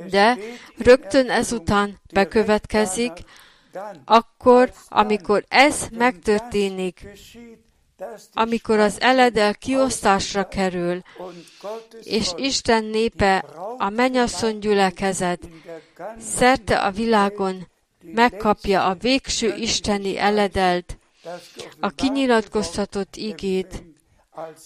[0.09, 0.37] De
[0.77, 3.11] rögtön ezután bekövetkezik,
[4.05, 7.07] akkor, amikor ez megtörténik,
[8.33, 11.01] amikor az eledel kiosztásra kerül,
[12.03, 13.37] és Isten népe,
[13.77, 15.49] a mennyasszony gyülekezet,
[16.19, 17.67] szerte a világon
[18.01, 20.97] megkapja a végső isteni eledelt,
[21.79, 23.83] a kinyilatkoztatott igét,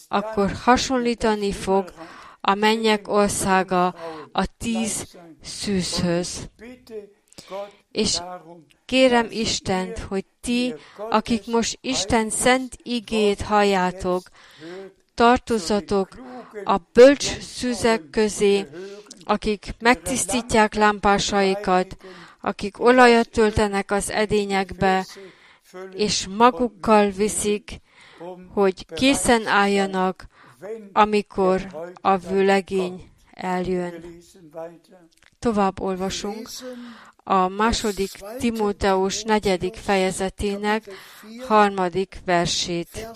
[0.07, 1.93] akkor hasonlítani fog
[2.41, 3.95] a mennyek országa
[4.31, 6.49] a tíz szűzhöz.
[7.91, 8.19] És
[8.87, 10.73] Kérem Istent, hogy ti,
[11.09, 14.21] akik most Isten szent igét halljátok,
[15.13, 16.09] tartozatok
[16.63, 18.67] a bölcs szüzek közé,
[19.23, 21.97] akik megtisztítják lámpásaikat,
[22.41, 25.05] akik olajat töltenek az edényekbe,
[25.93, 27.81] és magukkal viszik,
[28.53, 30.25] hogy készen álljanak,
[30.93, 34.21] amikor a vőlegény eljön.
[35.39, 36.49] Tovább olvasunk
[37.29, 40.83] a második Timóteus negyedik fejezetének
[41.47, 43.07] harmadik versét.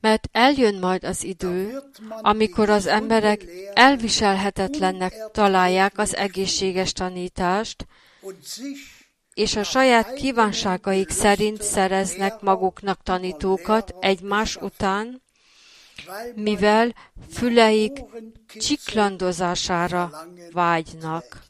[0.00, 7.86] Mert eljön majd az idő, amikor az emberek elviselhetetlennek találják az egészséges tanítást,
[9.34, 15.22] és a saját kívánságaik szerint szereznek maguknak tanítókat egymás után,
[16.34, 16.94] mivel
[17.32, 18.00] füleik
[18.46, 20.10] csiklandozására
[20.52, 21.42] vágynak.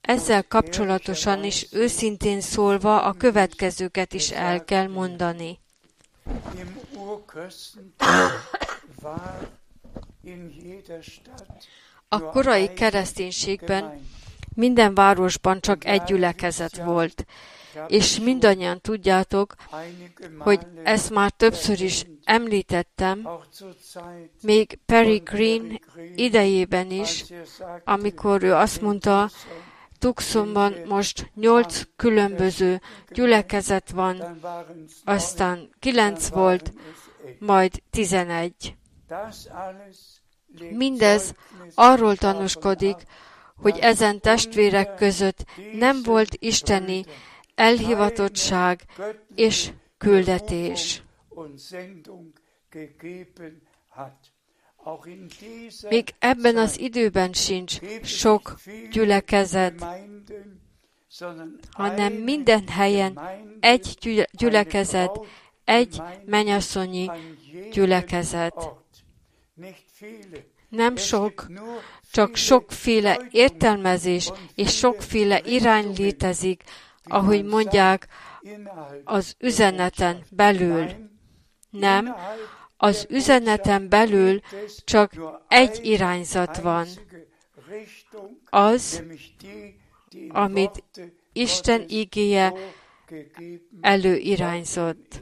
[0.00, 5.58] Ezzel kapcsolatosan is őszintén szólva a következőket is el kell mondani.
[12.08, 14.06] A korai kereszténységben
[14.54, 17.26] minden városban csak egy gyülekezet volt,
[17.88, 19.54] és mindannyian tudjátok,
[20.38, 23.28] hogy ezt már többször is említettem,
[24.42, 25.80] még Perry Green
[26.14, 27.24] idejében is,
[27.84, 29.30] amikor ő azt mondta,
[29.98, 34.40] Tucsonban most nyolc különböző gyülekezet van,
[35.04, 36.72] aztán kilenc volt,
[37.38, 38.76] majd tizenegy.
[40.70, 41.34] Mindez
[41.74, 42.96] arról tanúskodik,
[43.56, 47.04] hogy ezen testvérek között nem volt isteni
[47.54, 48.84] elhivatottság
[49.34, 51.02] és küldetés.
[55.88, 58.54] Még ebben az időben sincs sok
[58.90, 59.84] gyülekezet,
[61.70, 63.20] hanem minden helyen
[63.60, 63.98] egy
[64.32, 65.20] gyülekezet,
[65.64, 67.10] egy menyasszonyi
[67.72, 68.68] gyülekezet.
[70.68, 71.46] Nem sok,
[72.10, 76.62] csak sokféle értelmezés és sokféle irány létezik,
[77.04, 78.08] ahogy mondják,
[79.04, 80.86] az üzeneten belül.
[81.70, 82.14] Nem,
[82.76, 84.40] az üzeneten belül
[84.84, 85.12] csak
[85.48, 86.86] egy irányzat van.
[88.50, 89.02] Az,
[90.28, 90.84] amit
[91.32, 92.52] Isten igéje
[93.80, 95.20] előirányzott.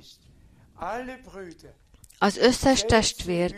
[2.23, 3.55] Az összes testvér,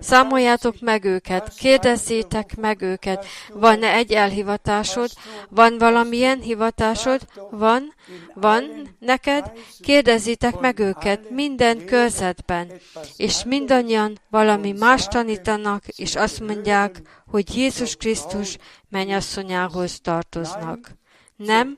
[0.00, 5.10] számoljátok meg őket, kérdezzétek meg őket, van-e egy elhivatásod,
[5.48, 7.94] van valamilyen hivatásod, van,
[8.34, 12.72] van neked, kérdezzétek meg őket minden körzetben,
[13.16, 18.56] és mindannyian valami más tanítanak, és azt mondják, hogy Jézus Krisztus
[18.88, 20.90] mennyasszonyához tartoznak.
[21.36, 21.76] Nem,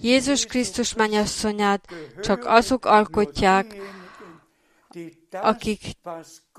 [0.00, 1.84] Jézus Krisztus mennyasszonyát
[2.22, 3.76] csak azok alkotják,
[5.30, 5.80] akik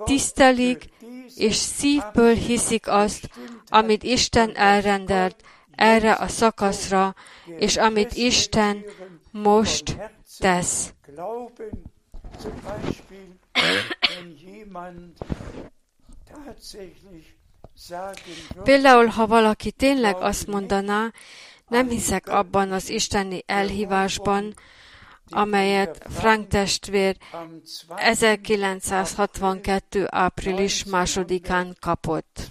[0.04, 0.90] tisztelik
[1.36, 3.30] és szívből hiszik azt,
[3.68, 5.44] amit Isten elrendelt
[5.76, 7.16] erre a szakaszra,
[7.58, 8.84] és amit Isten
[9.32, 9.98] most
[10.38, 10.94] tesz.
[18.64, 21.12] Például, ha valaki tényleg azt mondaná,
[21.68, 24.54] nem hiszek abban az isteni elhívásban,
[25.30, 27.18] amelyet Frank testvér
[27.96, 30.06] 1962.
[30.10, 32.50] április másodikán kapott.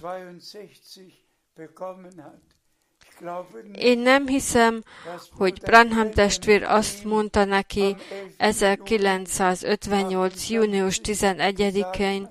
[3.73, 4.83] Én nem hiszem,
[5.31, 7.95] hogy Branham testvér azt mondta neki
[8.37, 10.49] 1958.
[10.49, 12.27] június 11-én,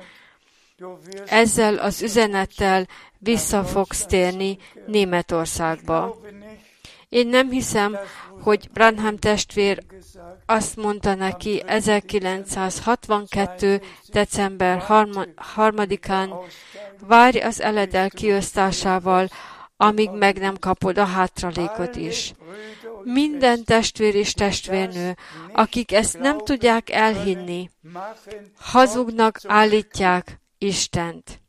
[1.27, 2.87] ezzel az üzenettel
[3.19, 6.21] vissza fogsz térni Németországba.
[7.09, 7.97] Én nem hiszem,
[8.43, 9.85] hogy Branham testvér
[10.47, 13.81] azt mondta neki 1962.
[14.07, 16.35] december 3-án,
[17.01, 19.29] várj az eledel kiosztásával,
[19.77, 22.33] amíg meg nem kapod a hátralékot is.
[23.03, 25.17] Minden testvér és testvérnő,
[25.53, 27.71] akik ezt nem tudják elhinni,
[28.59, 31.41] hazugnak állítják Istent.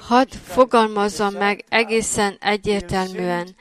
[0.00, 3.56] Hadd fogalmazzam meg egészen egyértelműen.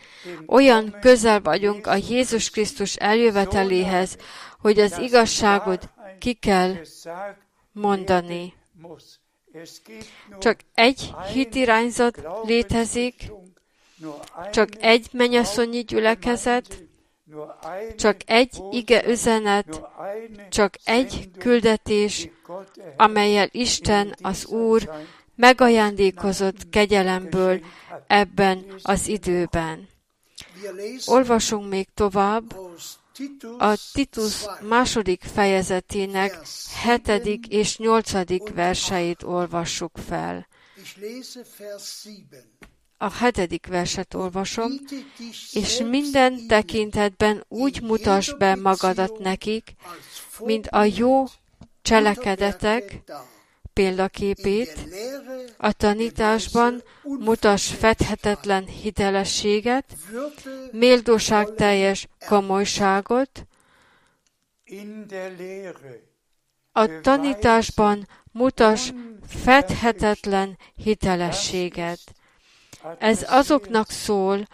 [0.46, 4.18] Olyan közel vagyunk a Jézus Krisztus eljöveteléhez,
[4.60, 6.76] hogy az igazságot ki kell
[7.72, 8.54] mondani.
[10.40, 13.32] Csak egy hitirányzat létezik,
[14.52, 16.84] csak egy menyasszonyi gyülekezet,
[17.96, 19.82] csak egy ige üzenet,
[20.50, 22.30] csak egy küldetés,
[22.98, 24.90] amelyel Isten, az Úr
[25.40, 27.60] megajándékozott kegyelemből
[28.08, 29.88] ebben az időben.
[31.06, 32.56] Olvasunk még tovább
[33.58, 36.40] a Titus második fejezetének
[36.84, 40.48] hetedik és nyolcadik verseit olvassuk fel.
[42.98, 44.72] A hetedik verset olvasom,
[45.52, 49.74] és minden tekintetben úgy mutas be magadat nekik,
[50.40, 51.26] mint a jó
[51.82, 53.02] cselekedetek,
[53.80, 54.88] példaképét,
[55.58, 59.86] a tanításban mutas fedhetetlen hitelességet,
[60.72, 63.48] méltóság teljes komolyságot,
[66.72, 68.94] a tanításban mutas
[69.28, 72.00] fedhetetlen hitelességet.
[72.98, 74.48] Ez azoknak szól,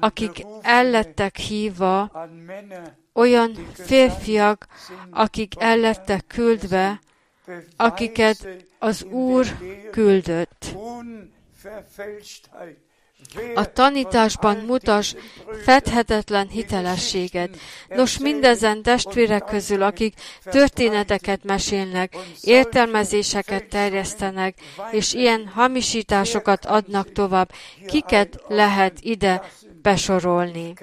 [0.00, 2.28] akik ellettek hívva,
[3.12, 4.66] olyan férfiak,
[5.10, 7.00] akik ellettek küldve,
[7.76, 9.46] akiket az Úr
[9.90, 10.76] küldött.
[13.54, 15.14] A tanításban mutas
[15.64, 17.56] fedhetetlen hitelességet.
[17.88, 20.14] Nos, mindezen testvérek közül, akik
[20.44, 24.58] történeteket mesélnek, értelmezéseket terjesztenek,
[24.90, 27.50] és ilyen hamisításokat adnak tovább,
[27.86, 29.42] kiket lehet ide
[29.82, 30.74] besorolni?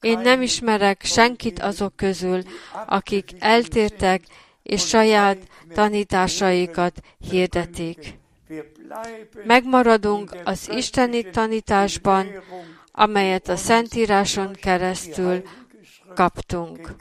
[0.00, 2.42] Én nem ismerek senkit azok közül,
[2.86, 4.22] akik eltértek
[4.62, 5.38] és saját
[5.74, 8.18] tanításaikat hirdetik.
[9.44, 12.26] Megmaradunk az isteni tanításban,
[12.92, 15.42] amelyet a Szentíráson keresztül
[16.14, 16.94] kaptunk.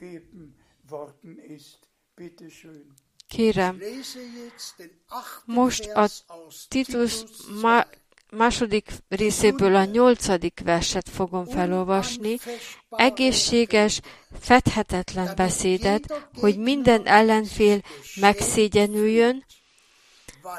[3.28, 3.80] Kérem,
[5.46, 6.08] most a
[6.68, 7.24] Titus
[8.38, 12.38] második részéből a nyolcadik verset fogom felolvasni,
[12.90, 14.02] egészséges,
[14.40, 17.82] fedhetetlen beszédet, hogy minden ellenfél
[18.16, 19.46] megszégyenüljön,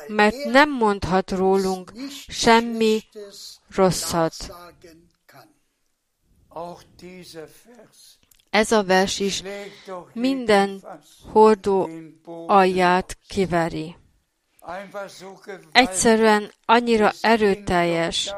[0.07, 1.93] mert nem mondhat rólunk
[2.29, 3.03] semmi
[3.75, 4.35] rosszat.
[8.51, 9.43] Ez a vers is
[10.13, 10.85] minden
[11.33, 11.89] hordó
[12.47, 13.97] alját kiveri.
[15.73, 18.35] Egyszerűen annyira erőteljes.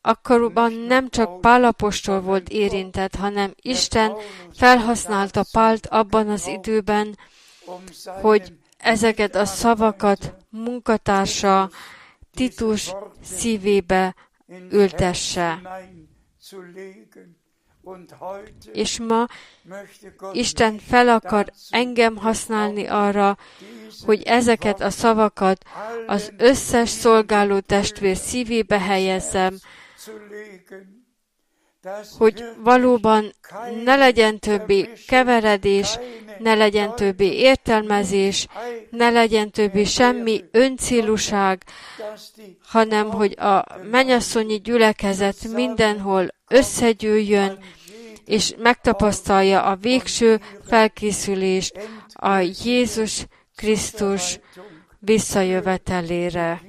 [0.00, 4.16] Akkoriban nem csak Pálapostól volt érintett, hanem Isten
[4.54, 7.18] felhasználta Pált abban az időben,
[8.20, 11.70] hogy ezeket a szavakat munkatársa
[12.34, 14.14] Titus szívébe
[14.70, 15.60] ültesse.
[18.72, 19.26] És ma
[20.32, 23.38] Isten fel akar engem használni arra,
[24.04, 25.64] hogy ezeket a szavakat
[26.06, 29.58] az összes szolgáló testvér szívébe helyezzem,
[32.18, 33.34] hogy valóban
[33.84, 35.98] ne legyen többi keveredés,
[36.38, 38.46] ne legyen többi értelmezés,
[38.90, 41.62] ne legyen többi semmi öncéluság,
[42.62, 47.58] hanem hogy a menyasszonyi gyülekezet mindenhol összegyűjjön,
[48.24, 51.78] és megtapasztalja a végső felkészülést
[52.12, 53.26] a Jézus
[53.56, 54.40] Krisztus
[54.98, 56.62] visszajövetelére.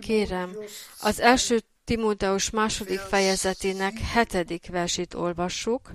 [0.00, 0.56] Kérem,
[1.00, 5.92] az első Timóteus második fejezetének hetedik versét olvassuk.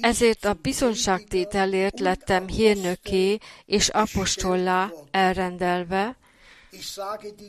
[0.00, 6.16] Ezért a bizonságtételért lettem hírnöké és apostollá elrendelve.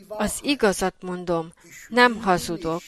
[0.08, 1.52] Az igazat mondom,
[1.88, 2.82] nem hazudok.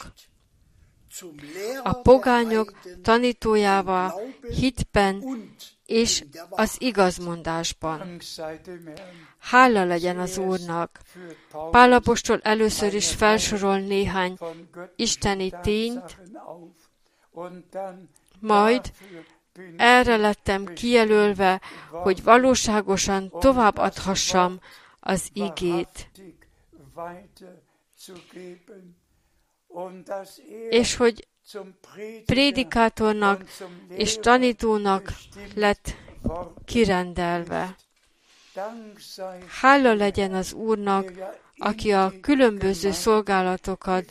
[1.82, 4.20] A pogányok tanítójával
[4.58, 5.24] hitben
[5.90, 8.20] és az igazmondásban.
[9.38, 11.00] Hála legyen az Úrnak.
[11.70, 14.38] Pálapostól először is felsorol néhány
[14.96, 16.18] isteni tényt,
[18.38, 18.92] majd
[19.76, 21.60] erre lettem kijelölve,
[21.90, 24.60] hogy valóságosan tovább adhassam
[25.00, 26.10] az igét.
[30.70, 31.28] És hogy
[32.26, 33.44] prédikátornak
[33.88, 35.12] és tanítónak
[35.54, 35.94] lett
[36.64, 37.76] kirendelve.
[39.60, 41.12] Hála legyen az Úrnak,
[41.56, 44.04] aki a különböző szolgálatokat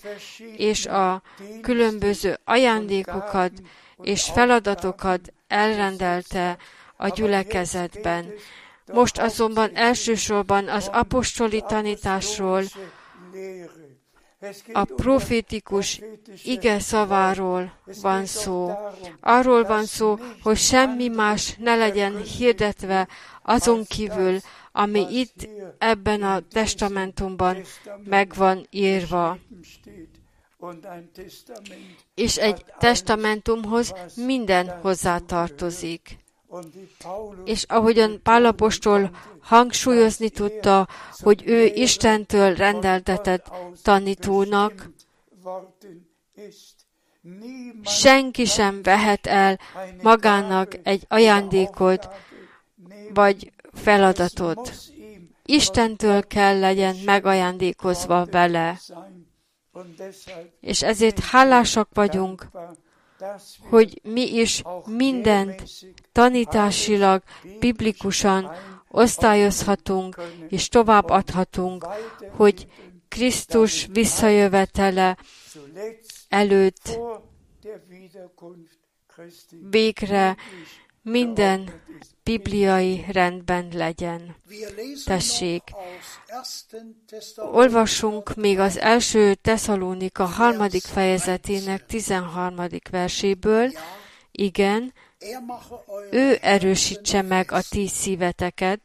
[0.58, 1.22] és a
[1.62, 3.52] különböző ajándékokat
[4.02, 6.58] és feladatokat elrendelte
[6.98, 8.34] a gyülekezetben.
[8.94, 12.64] Most azonban elsősorban az apostoli tanításról,
[14.72, 16.02] a profétikus
[16.44, 18.72] ige szaváról van szó.
[19.20, 23.08] Arról van szó, hogy semmi más ne legyen hirdetve
[23.44, 24.40] azon kívül,
[24.72, 27.58] ami itt ebben a testamentumban
[28.04, 29.38] meg van írva.
[32.16, 36.18] És egy testamentumhoz minden hozzátartozik.
[37.44, 39.10] És ahogyan Pálapostól
[39.42, 43.52] hangsúlyozni tudta, hogy ő Istentől rendeltetett
[43.84, 44.90] tanítónak,
[47.84, 49.60] senki sem vehet el
[50.02, 52.10] magának egy ajándékot,
[53.14, 54.74] vagy feladatot.
[55.46, 58.80] Istentől kell legyen megajándékozva vele.
[60.60, 62.48] És ezért hálásak vagyunk,
[63.70, 65.64] hogy mi is mindent
[66.12, 67.24] tanításilag,
[67.60, 68.52] biblikusan
[68.88, 71.88] osztályozhatunk és továbbadhatunk,
[72.32, 72.68] hogy
[73.08, 75.18] Krisztus visszajövetele
[76.30, 77.00] előtt
[79.70, 80.36] végre
[81.02, 81.82] minden
[82.30, 84.36] bibliai rendben legyen.
[85.06, 85.64] Tessék,
[87.36, 92.56] olvassunk még az első Tesszalónika harmadik fejezetének 13.
[92.92, 93.72] verséből.
[94.32, 94.94] Igen,
[96.12, 98.80] ő erősítse meg a ti szíveteket,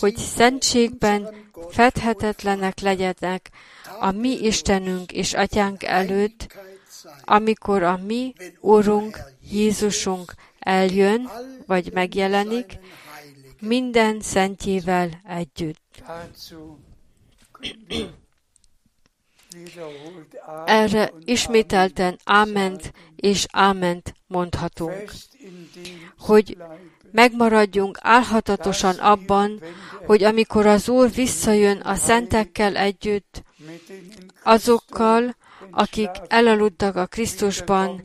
[0.00, 1.34] hogy szentségben
[1.70, 3.50] fedhetetlenek legyenek
[4.00, 6.46] a mi Istenünk és Atyánk előtt,
[7.24, 9.20] amikor a mi Úrunk
[9.50, 10.34] Jézusunk
[10.64, 11.30] eljön,
[11.66, 12.78] vagy megjelenik,
[13.60, 16.02] minden szentjével együtt.
[20.66, 25.10] Erre ismételten áment és áment mondhatunk,
[26.18, 26.56] hogy
[27.12, 29.60] megmaradjunk álhatatosan abban,
[30.06, 33.42] hogy amikor az Úr visszajön a szentekkel együtt,
[34.42, 35.36] azokkal,
[35.70, 38.02] akik elaludtak a Krisztusban,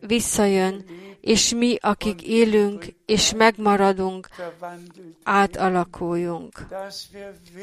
[0.00, 0.84] visszajön,
[1.20, 4.28] és mi, akik élünk és megmaradunk,
[5.22, 6.66] átalakuljunk.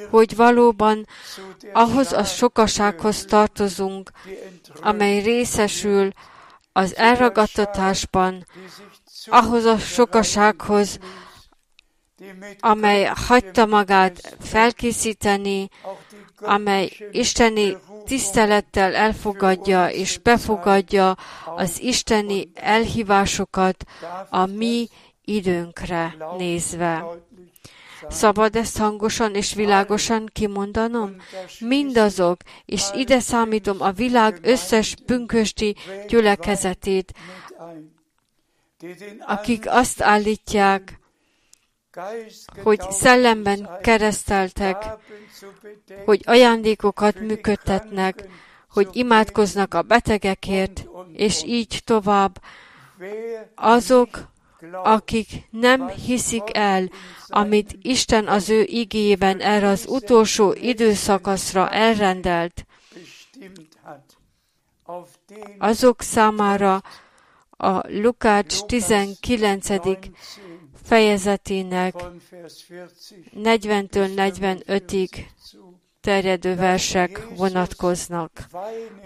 [0.10, 1.08] Hogy valóban
[1.74, 4.12] ahhoz a sokasághoz tartozunk,
[4.82, 6.10] amely részesül
[6.72, 8.46] az elragadtatásban,
[9.26, 11.00] ahhoz a sokasághoz,
[12.60, 15.70] amely hagyta magát felkészíteni,
[16.38, 21.18] amely isteni tisztelettel elfogadja és befogadja
[21.56, 23.86] az isteni elhívásokat
[24.30, 24.88] a mi
[25.26, 27.06] időnkre nézve.
[28.10, 31.16] Szabad ezt hangosan és világosan kimondanom?
[31.60, 35.76] Mindazok, és ide számítom a világ összes pünkösti
[36.08, 37.14] gyülekezetét,
[39.20, 41.00] akik azt állítják,
[42.64, 44.86] hogy szellemben kereszteltek,
[46.06, 48.28] hogy ajándékokat működtetnek,
[48.70, 52.42] hogy imádkoznak a betegekért, és így tovább.
[53.56, 54.34] Azok,
[54.84, 56.90] akik nem hiszik el,
[57.28, 62.66] amit Isten az ő igében erre az utolsó időszakaszra elrendelt,
[65.58, 66.82] azok számára
[67.50, 69.70] a Lukács 19
[70.86, 71.94] fejezetének
[73.44, 75.10] 40-től 45-ig
[76.02, 78.32] terjedő versek vonatkoznak,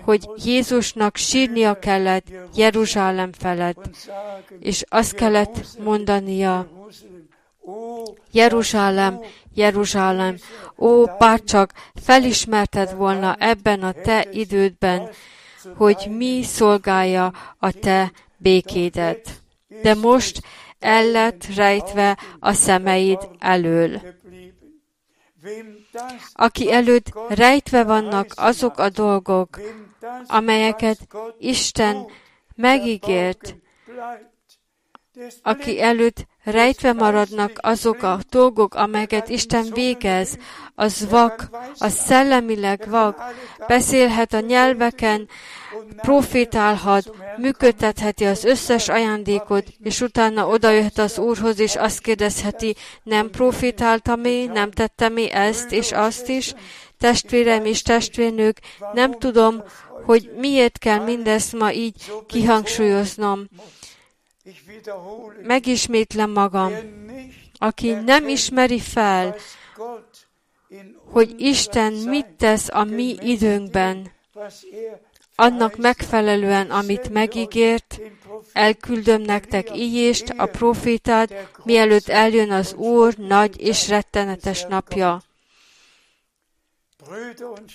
[0.01, 3.89] hogy Jézusnak sírnia kellett Jeruzsálem felett,
[4.59, 6.67] és azt kellett mondania,
[8.32, 9.19] Jeruzsálem,
[9.53, 10.36] Jeruzsálem,
[10.77, 11.73] ó, bárcsak
[12.03, 15.09] felismerted volna ebben a te idődben,
[15.75, 19.30] hogy mi szolgálja a te békédet.
[19.82, 20.41] De most
[20.80, 24.01] el lett rejtve a szemeid elől.
[26.34, 29.59] Aki előtt rejtve vannak azok a dolgok,
[30.27, 31.07] amelyeket
[31.38, 32.05] Isten
[32.55, 33.55] megígért,
[35.41, 40.37] aki előtt rejtve maradnak azok a dolgok, amelyeket Isten végez,
[40.75, 43.17] az vak, az szellemileg vak,
[43.67, 45.27] beszélhet a nyelveken,
[46.01, 54.25] profétálhat, működtetheti az összes ajándékot, és utána odajöhet az Úrhoz, és azt kérdezheti, nem profétáltam
[54.25, 56.53] én, nem tettem én ezt és azt is,
[56.97, 58.59] testvérem és testvérnők,
[58.93, 59.63] nem tudom,
[60.05, 63.47] hogy miért kell mindezt ma így kihangsúlyoznom.
[65.41, 66.73] Megismétlem magam.
[67.57, 69.35] Aki nem ismeri fel,
[71.05, 74.11] hogy Isten mit tesz a mi időnkben,
[75.35, 77.99] annak megfelelően, amit megígért,
[78.53, 85.21] elküldöm nektek íjést, a profétát, mielőtt eljön az Úr nagy és rettenetes napja.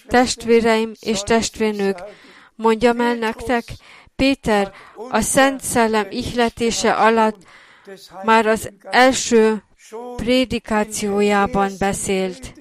[0.06, 1.98] Testvéreim és testvérnők,
[2.54, 3.64] mondjam el nektek,
[4.16, 4.72] Péter
[5.10, 7.36] a Szent Szellem ihletése alatt
[8.24, 9.62] már az első
[10.16, 12.52] prédikációjában beszélt.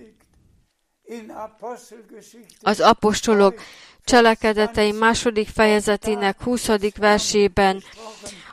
[2.62, 3.62] Az apostolok
[4.04, 6.70] cselekedetei második fejezetének 20.
[6.98, 7.84] versében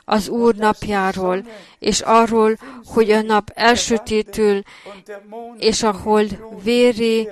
[0.05, 1.45] az Úr napjáról,
[1.79, 4.61] és arról, hogy a nap elsötétül,
[5.57, 7.29] és a hold véré,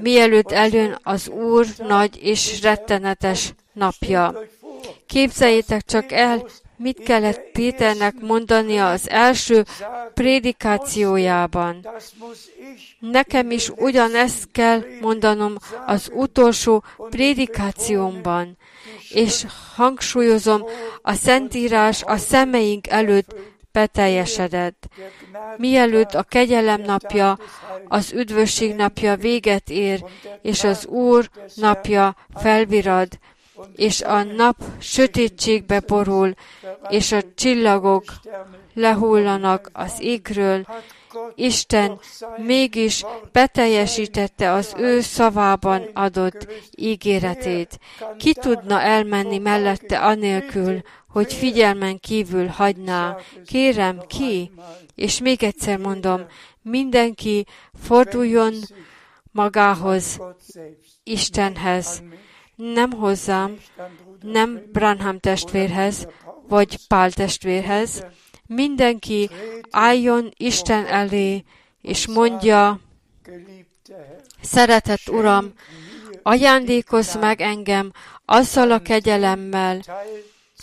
[0.00, 4.34] mielőtt eljön az Úr nagy és rettenetes napja.
[5.06, 6.46] Képzeljétek csak el,
[6.76, 9.64] mit kellett Péternek mondania az első
[10.14, 11.88] prédikációjában.
[12.98, 15.54] Nekem is ugyanezt kell mondanom
[15.86, 18.56] az utolsó prédikációmban,
[19.10, 20.64] és hangsúlyozom,
[21.02, 23.34] a Szentírás a szemeink előtt
[23.72, 24.88] beteljesedett.
[25.56, 27.38] Mielőtt a kegyelem napja,
[27.88, 30.04] az üdvösség napja véget ér,
[30.42, 33.08] és az Úr napja felvirad,
[33.76, 36.34] és a nap sötétségbe borul,
[36.88, 38.04] és a csillagok
[38.74, 40.66] lehullanak az égről,
[41.34, 42.00] Isten
[42.36, 46.46] mégis beteljesítette az ő szavában adott
[46.76, 47.78] ígéretét.
[48.16, 53.16] Ki tudna elmenni mellette anélkül, hogy figyelmen kívül hagyná?
[53.46, 54.50] Kérem, ki?
[54.94, 56.26] És még egyszer mondom,
[56.62, 57.46] mindenki
[57.82, 58.54] forduljon
[59.32, 60.20] magához,
[61.04, 62.02] Istenhez,
[62.62, 63.58] nem hozzám,
[64.20, 66.08] nem Branham testvérhez,
[66.48, 68.06] vagy Pál testvérhez,
[68.46, 69.30] mindenki
[69.70, 71.44] álljon Isten elé,
[71.80, 72.80] és mondja,
[74.40, 75.52] szeretett Uram,
[76.22, 77.92] ajándékozz meg engem
[78.24, 79.80] azzal a kegyelemmel,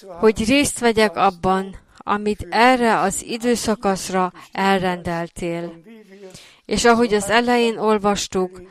[0.02, 5.82] hogy részt vegyek abban, amit erre az időszakaszra elrendeltél.
[6.66, 8.62] És ahogy az elején olvastuk,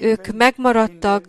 [0.00, 1.24] ők megmaradtak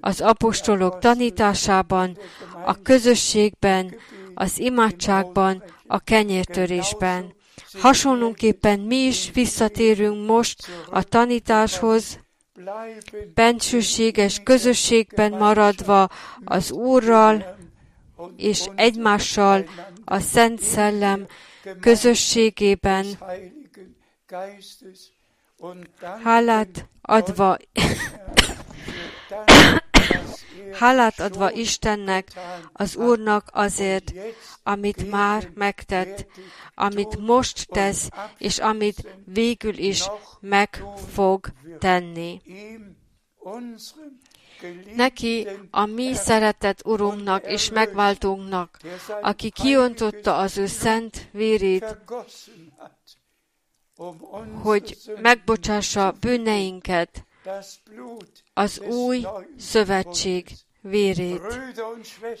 [0.00, 2.18] az apostolok tanításában,
[2.64, 3.94] a közösségben,
[4.34, 7.34] az imádságban, a kenyértörésben.
[7.72, 12.18] Hasonlóképpen mi is visszatérünk most a tanításhoz,
[13.34, 16.08] bensőséges közösségben maradva
[16.44, 17.56] az Úrral
[18.36, 19.64] és egymással
[20.04, 21.26] a Szent Szellem
[21.80, 23.06] közösségében,
[26.22, 27.56] hálát adva
[30.72, 32.32] Hálát adva Istennek,
[32.72, 34.12] az Úrnak azért,
[34.62, 36.26] amit már megtett,
[36.74, 40.08] amit most tesz, és amit végül is
[40.40, 41.46] meg fog
[41.78, 42.40] tenni.
[44.96, 48.78] Neki, a mi szeretett Urunknak és megváltónknak,
[49.20, 51.98] aki kiontotta az ő szent vérét,
[54.62, 57.24] hogy megbocsássa bűneinket,
[58.54, 59.26] az új
[59.56, 60.48] szövetség
[60.80, 61.60] vérét.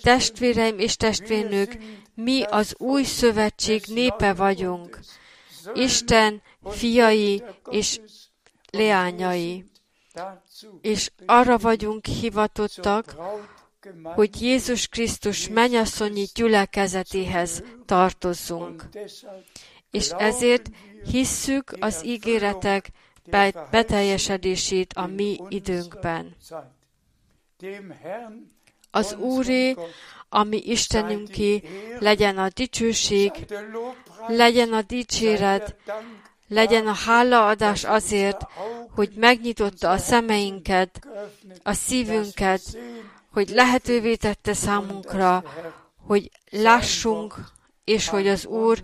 [0.02, 1.78] Testvéreim és testvérnők,
[2.14, 4.98] mi az új szövetség népe vagyunk.
[5.74, 8.00] Isten fiai és
[8.70, 9.64] leányai.
[10.80, 13.16] És arra vagyunk hivatottak,
[14.02, 18.88] hogy Jézus Krisztus mennyasszonyi gyülekezetéhez tartozzunk.
[19.96, 20.70] És ezért
[21.10, 22.90] hisszük az ígéretek
[23.70, 26.36] beteljesedését a mi időnkben.
[28.90, 29.74] Az Úré,
[30.28, 31.62] ami Istenünké,
[31.98, 33.32] legyen a dicsőség,
[34.26, 35.76] legyen a dicséret,
[36.48, 38.40] legyen a hálaadás azért,
[38.94, 41.06] hogy megnyitotta a szemeinket,
[41.62, 42.62] a szívünket,
[43.32, 45.44] hogy lehetővé tette számunkra,
[46.06, 47.34] hogy lássunk,
[47.84, 48.82] és hogy az Úr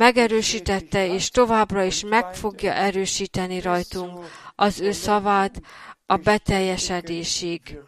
[0.00, 4.24] megerősítette, és továbbra is meg fogja erősíteni rajtunk
[4.54, 5.62] az ő szavát
[6.06, 7.78] a beteljesedésig.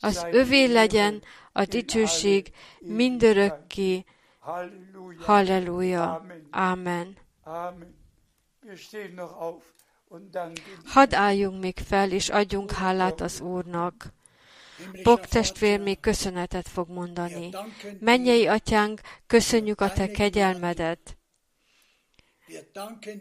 [0.00, 1.22] Az övé legyen
[1.52, 2.50] a dicsőség
[2.80, 4.04] mindörökké.
[5.18, 6.26] Halleluja.
[6.50, 7.16] Amen.
[10.84, 14.12] Hadd álljunk még fel, és adjunk hálát az Úrnak.
[15.02, 17.50] Bok testvér még köszönetet fog mondani.
[18.00, 21.18] Mennyei atyánk, köszönjük a te kegyelmedet.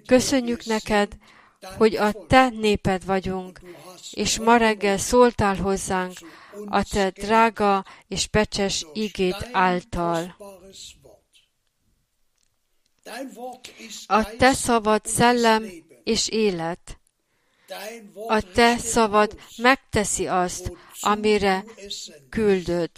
[0.06, 1.18] Köszönjük neked,
[1.78, 3.62] hogy a te néped vagyunk,
[4.12, 6.18] és ma reggel szóltál hozzánk
[6.66, 10.36] a te drága és pecses igét által.
[14.06, 15.66] A te szavad szellem
[16.04, 16.97] és élet.
[18.28, 21.64] A te szavad megteszi azt, amire
[22.30, 22.90] küldöd.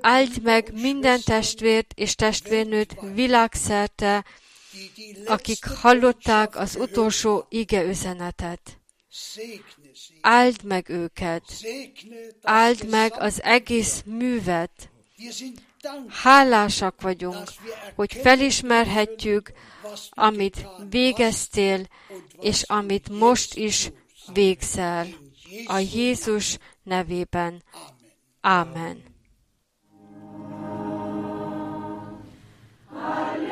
[0.00, 4.24] Áld meg minden testvért és testvérnőt világszerte,
[5.26, 8.60] akik hallották az utolsó ige üzenetet.
[10.20, 11.42] Áld meg őket,
[12.42, 14.90] áld meg az egész művet
[16.08, 17.48] hálásak vagyunk,
[17.94, 19.52] hogy felismerhetjük,
[20.10, 21.86] amit végeztél,
[22.40, 23.90] és amit most is
[24.32, 25.06] végzel.
[25.66, 27.62] A Jézus nevében.
[28.40, 29.02] Amen.
[32.92, 33.49] Amen.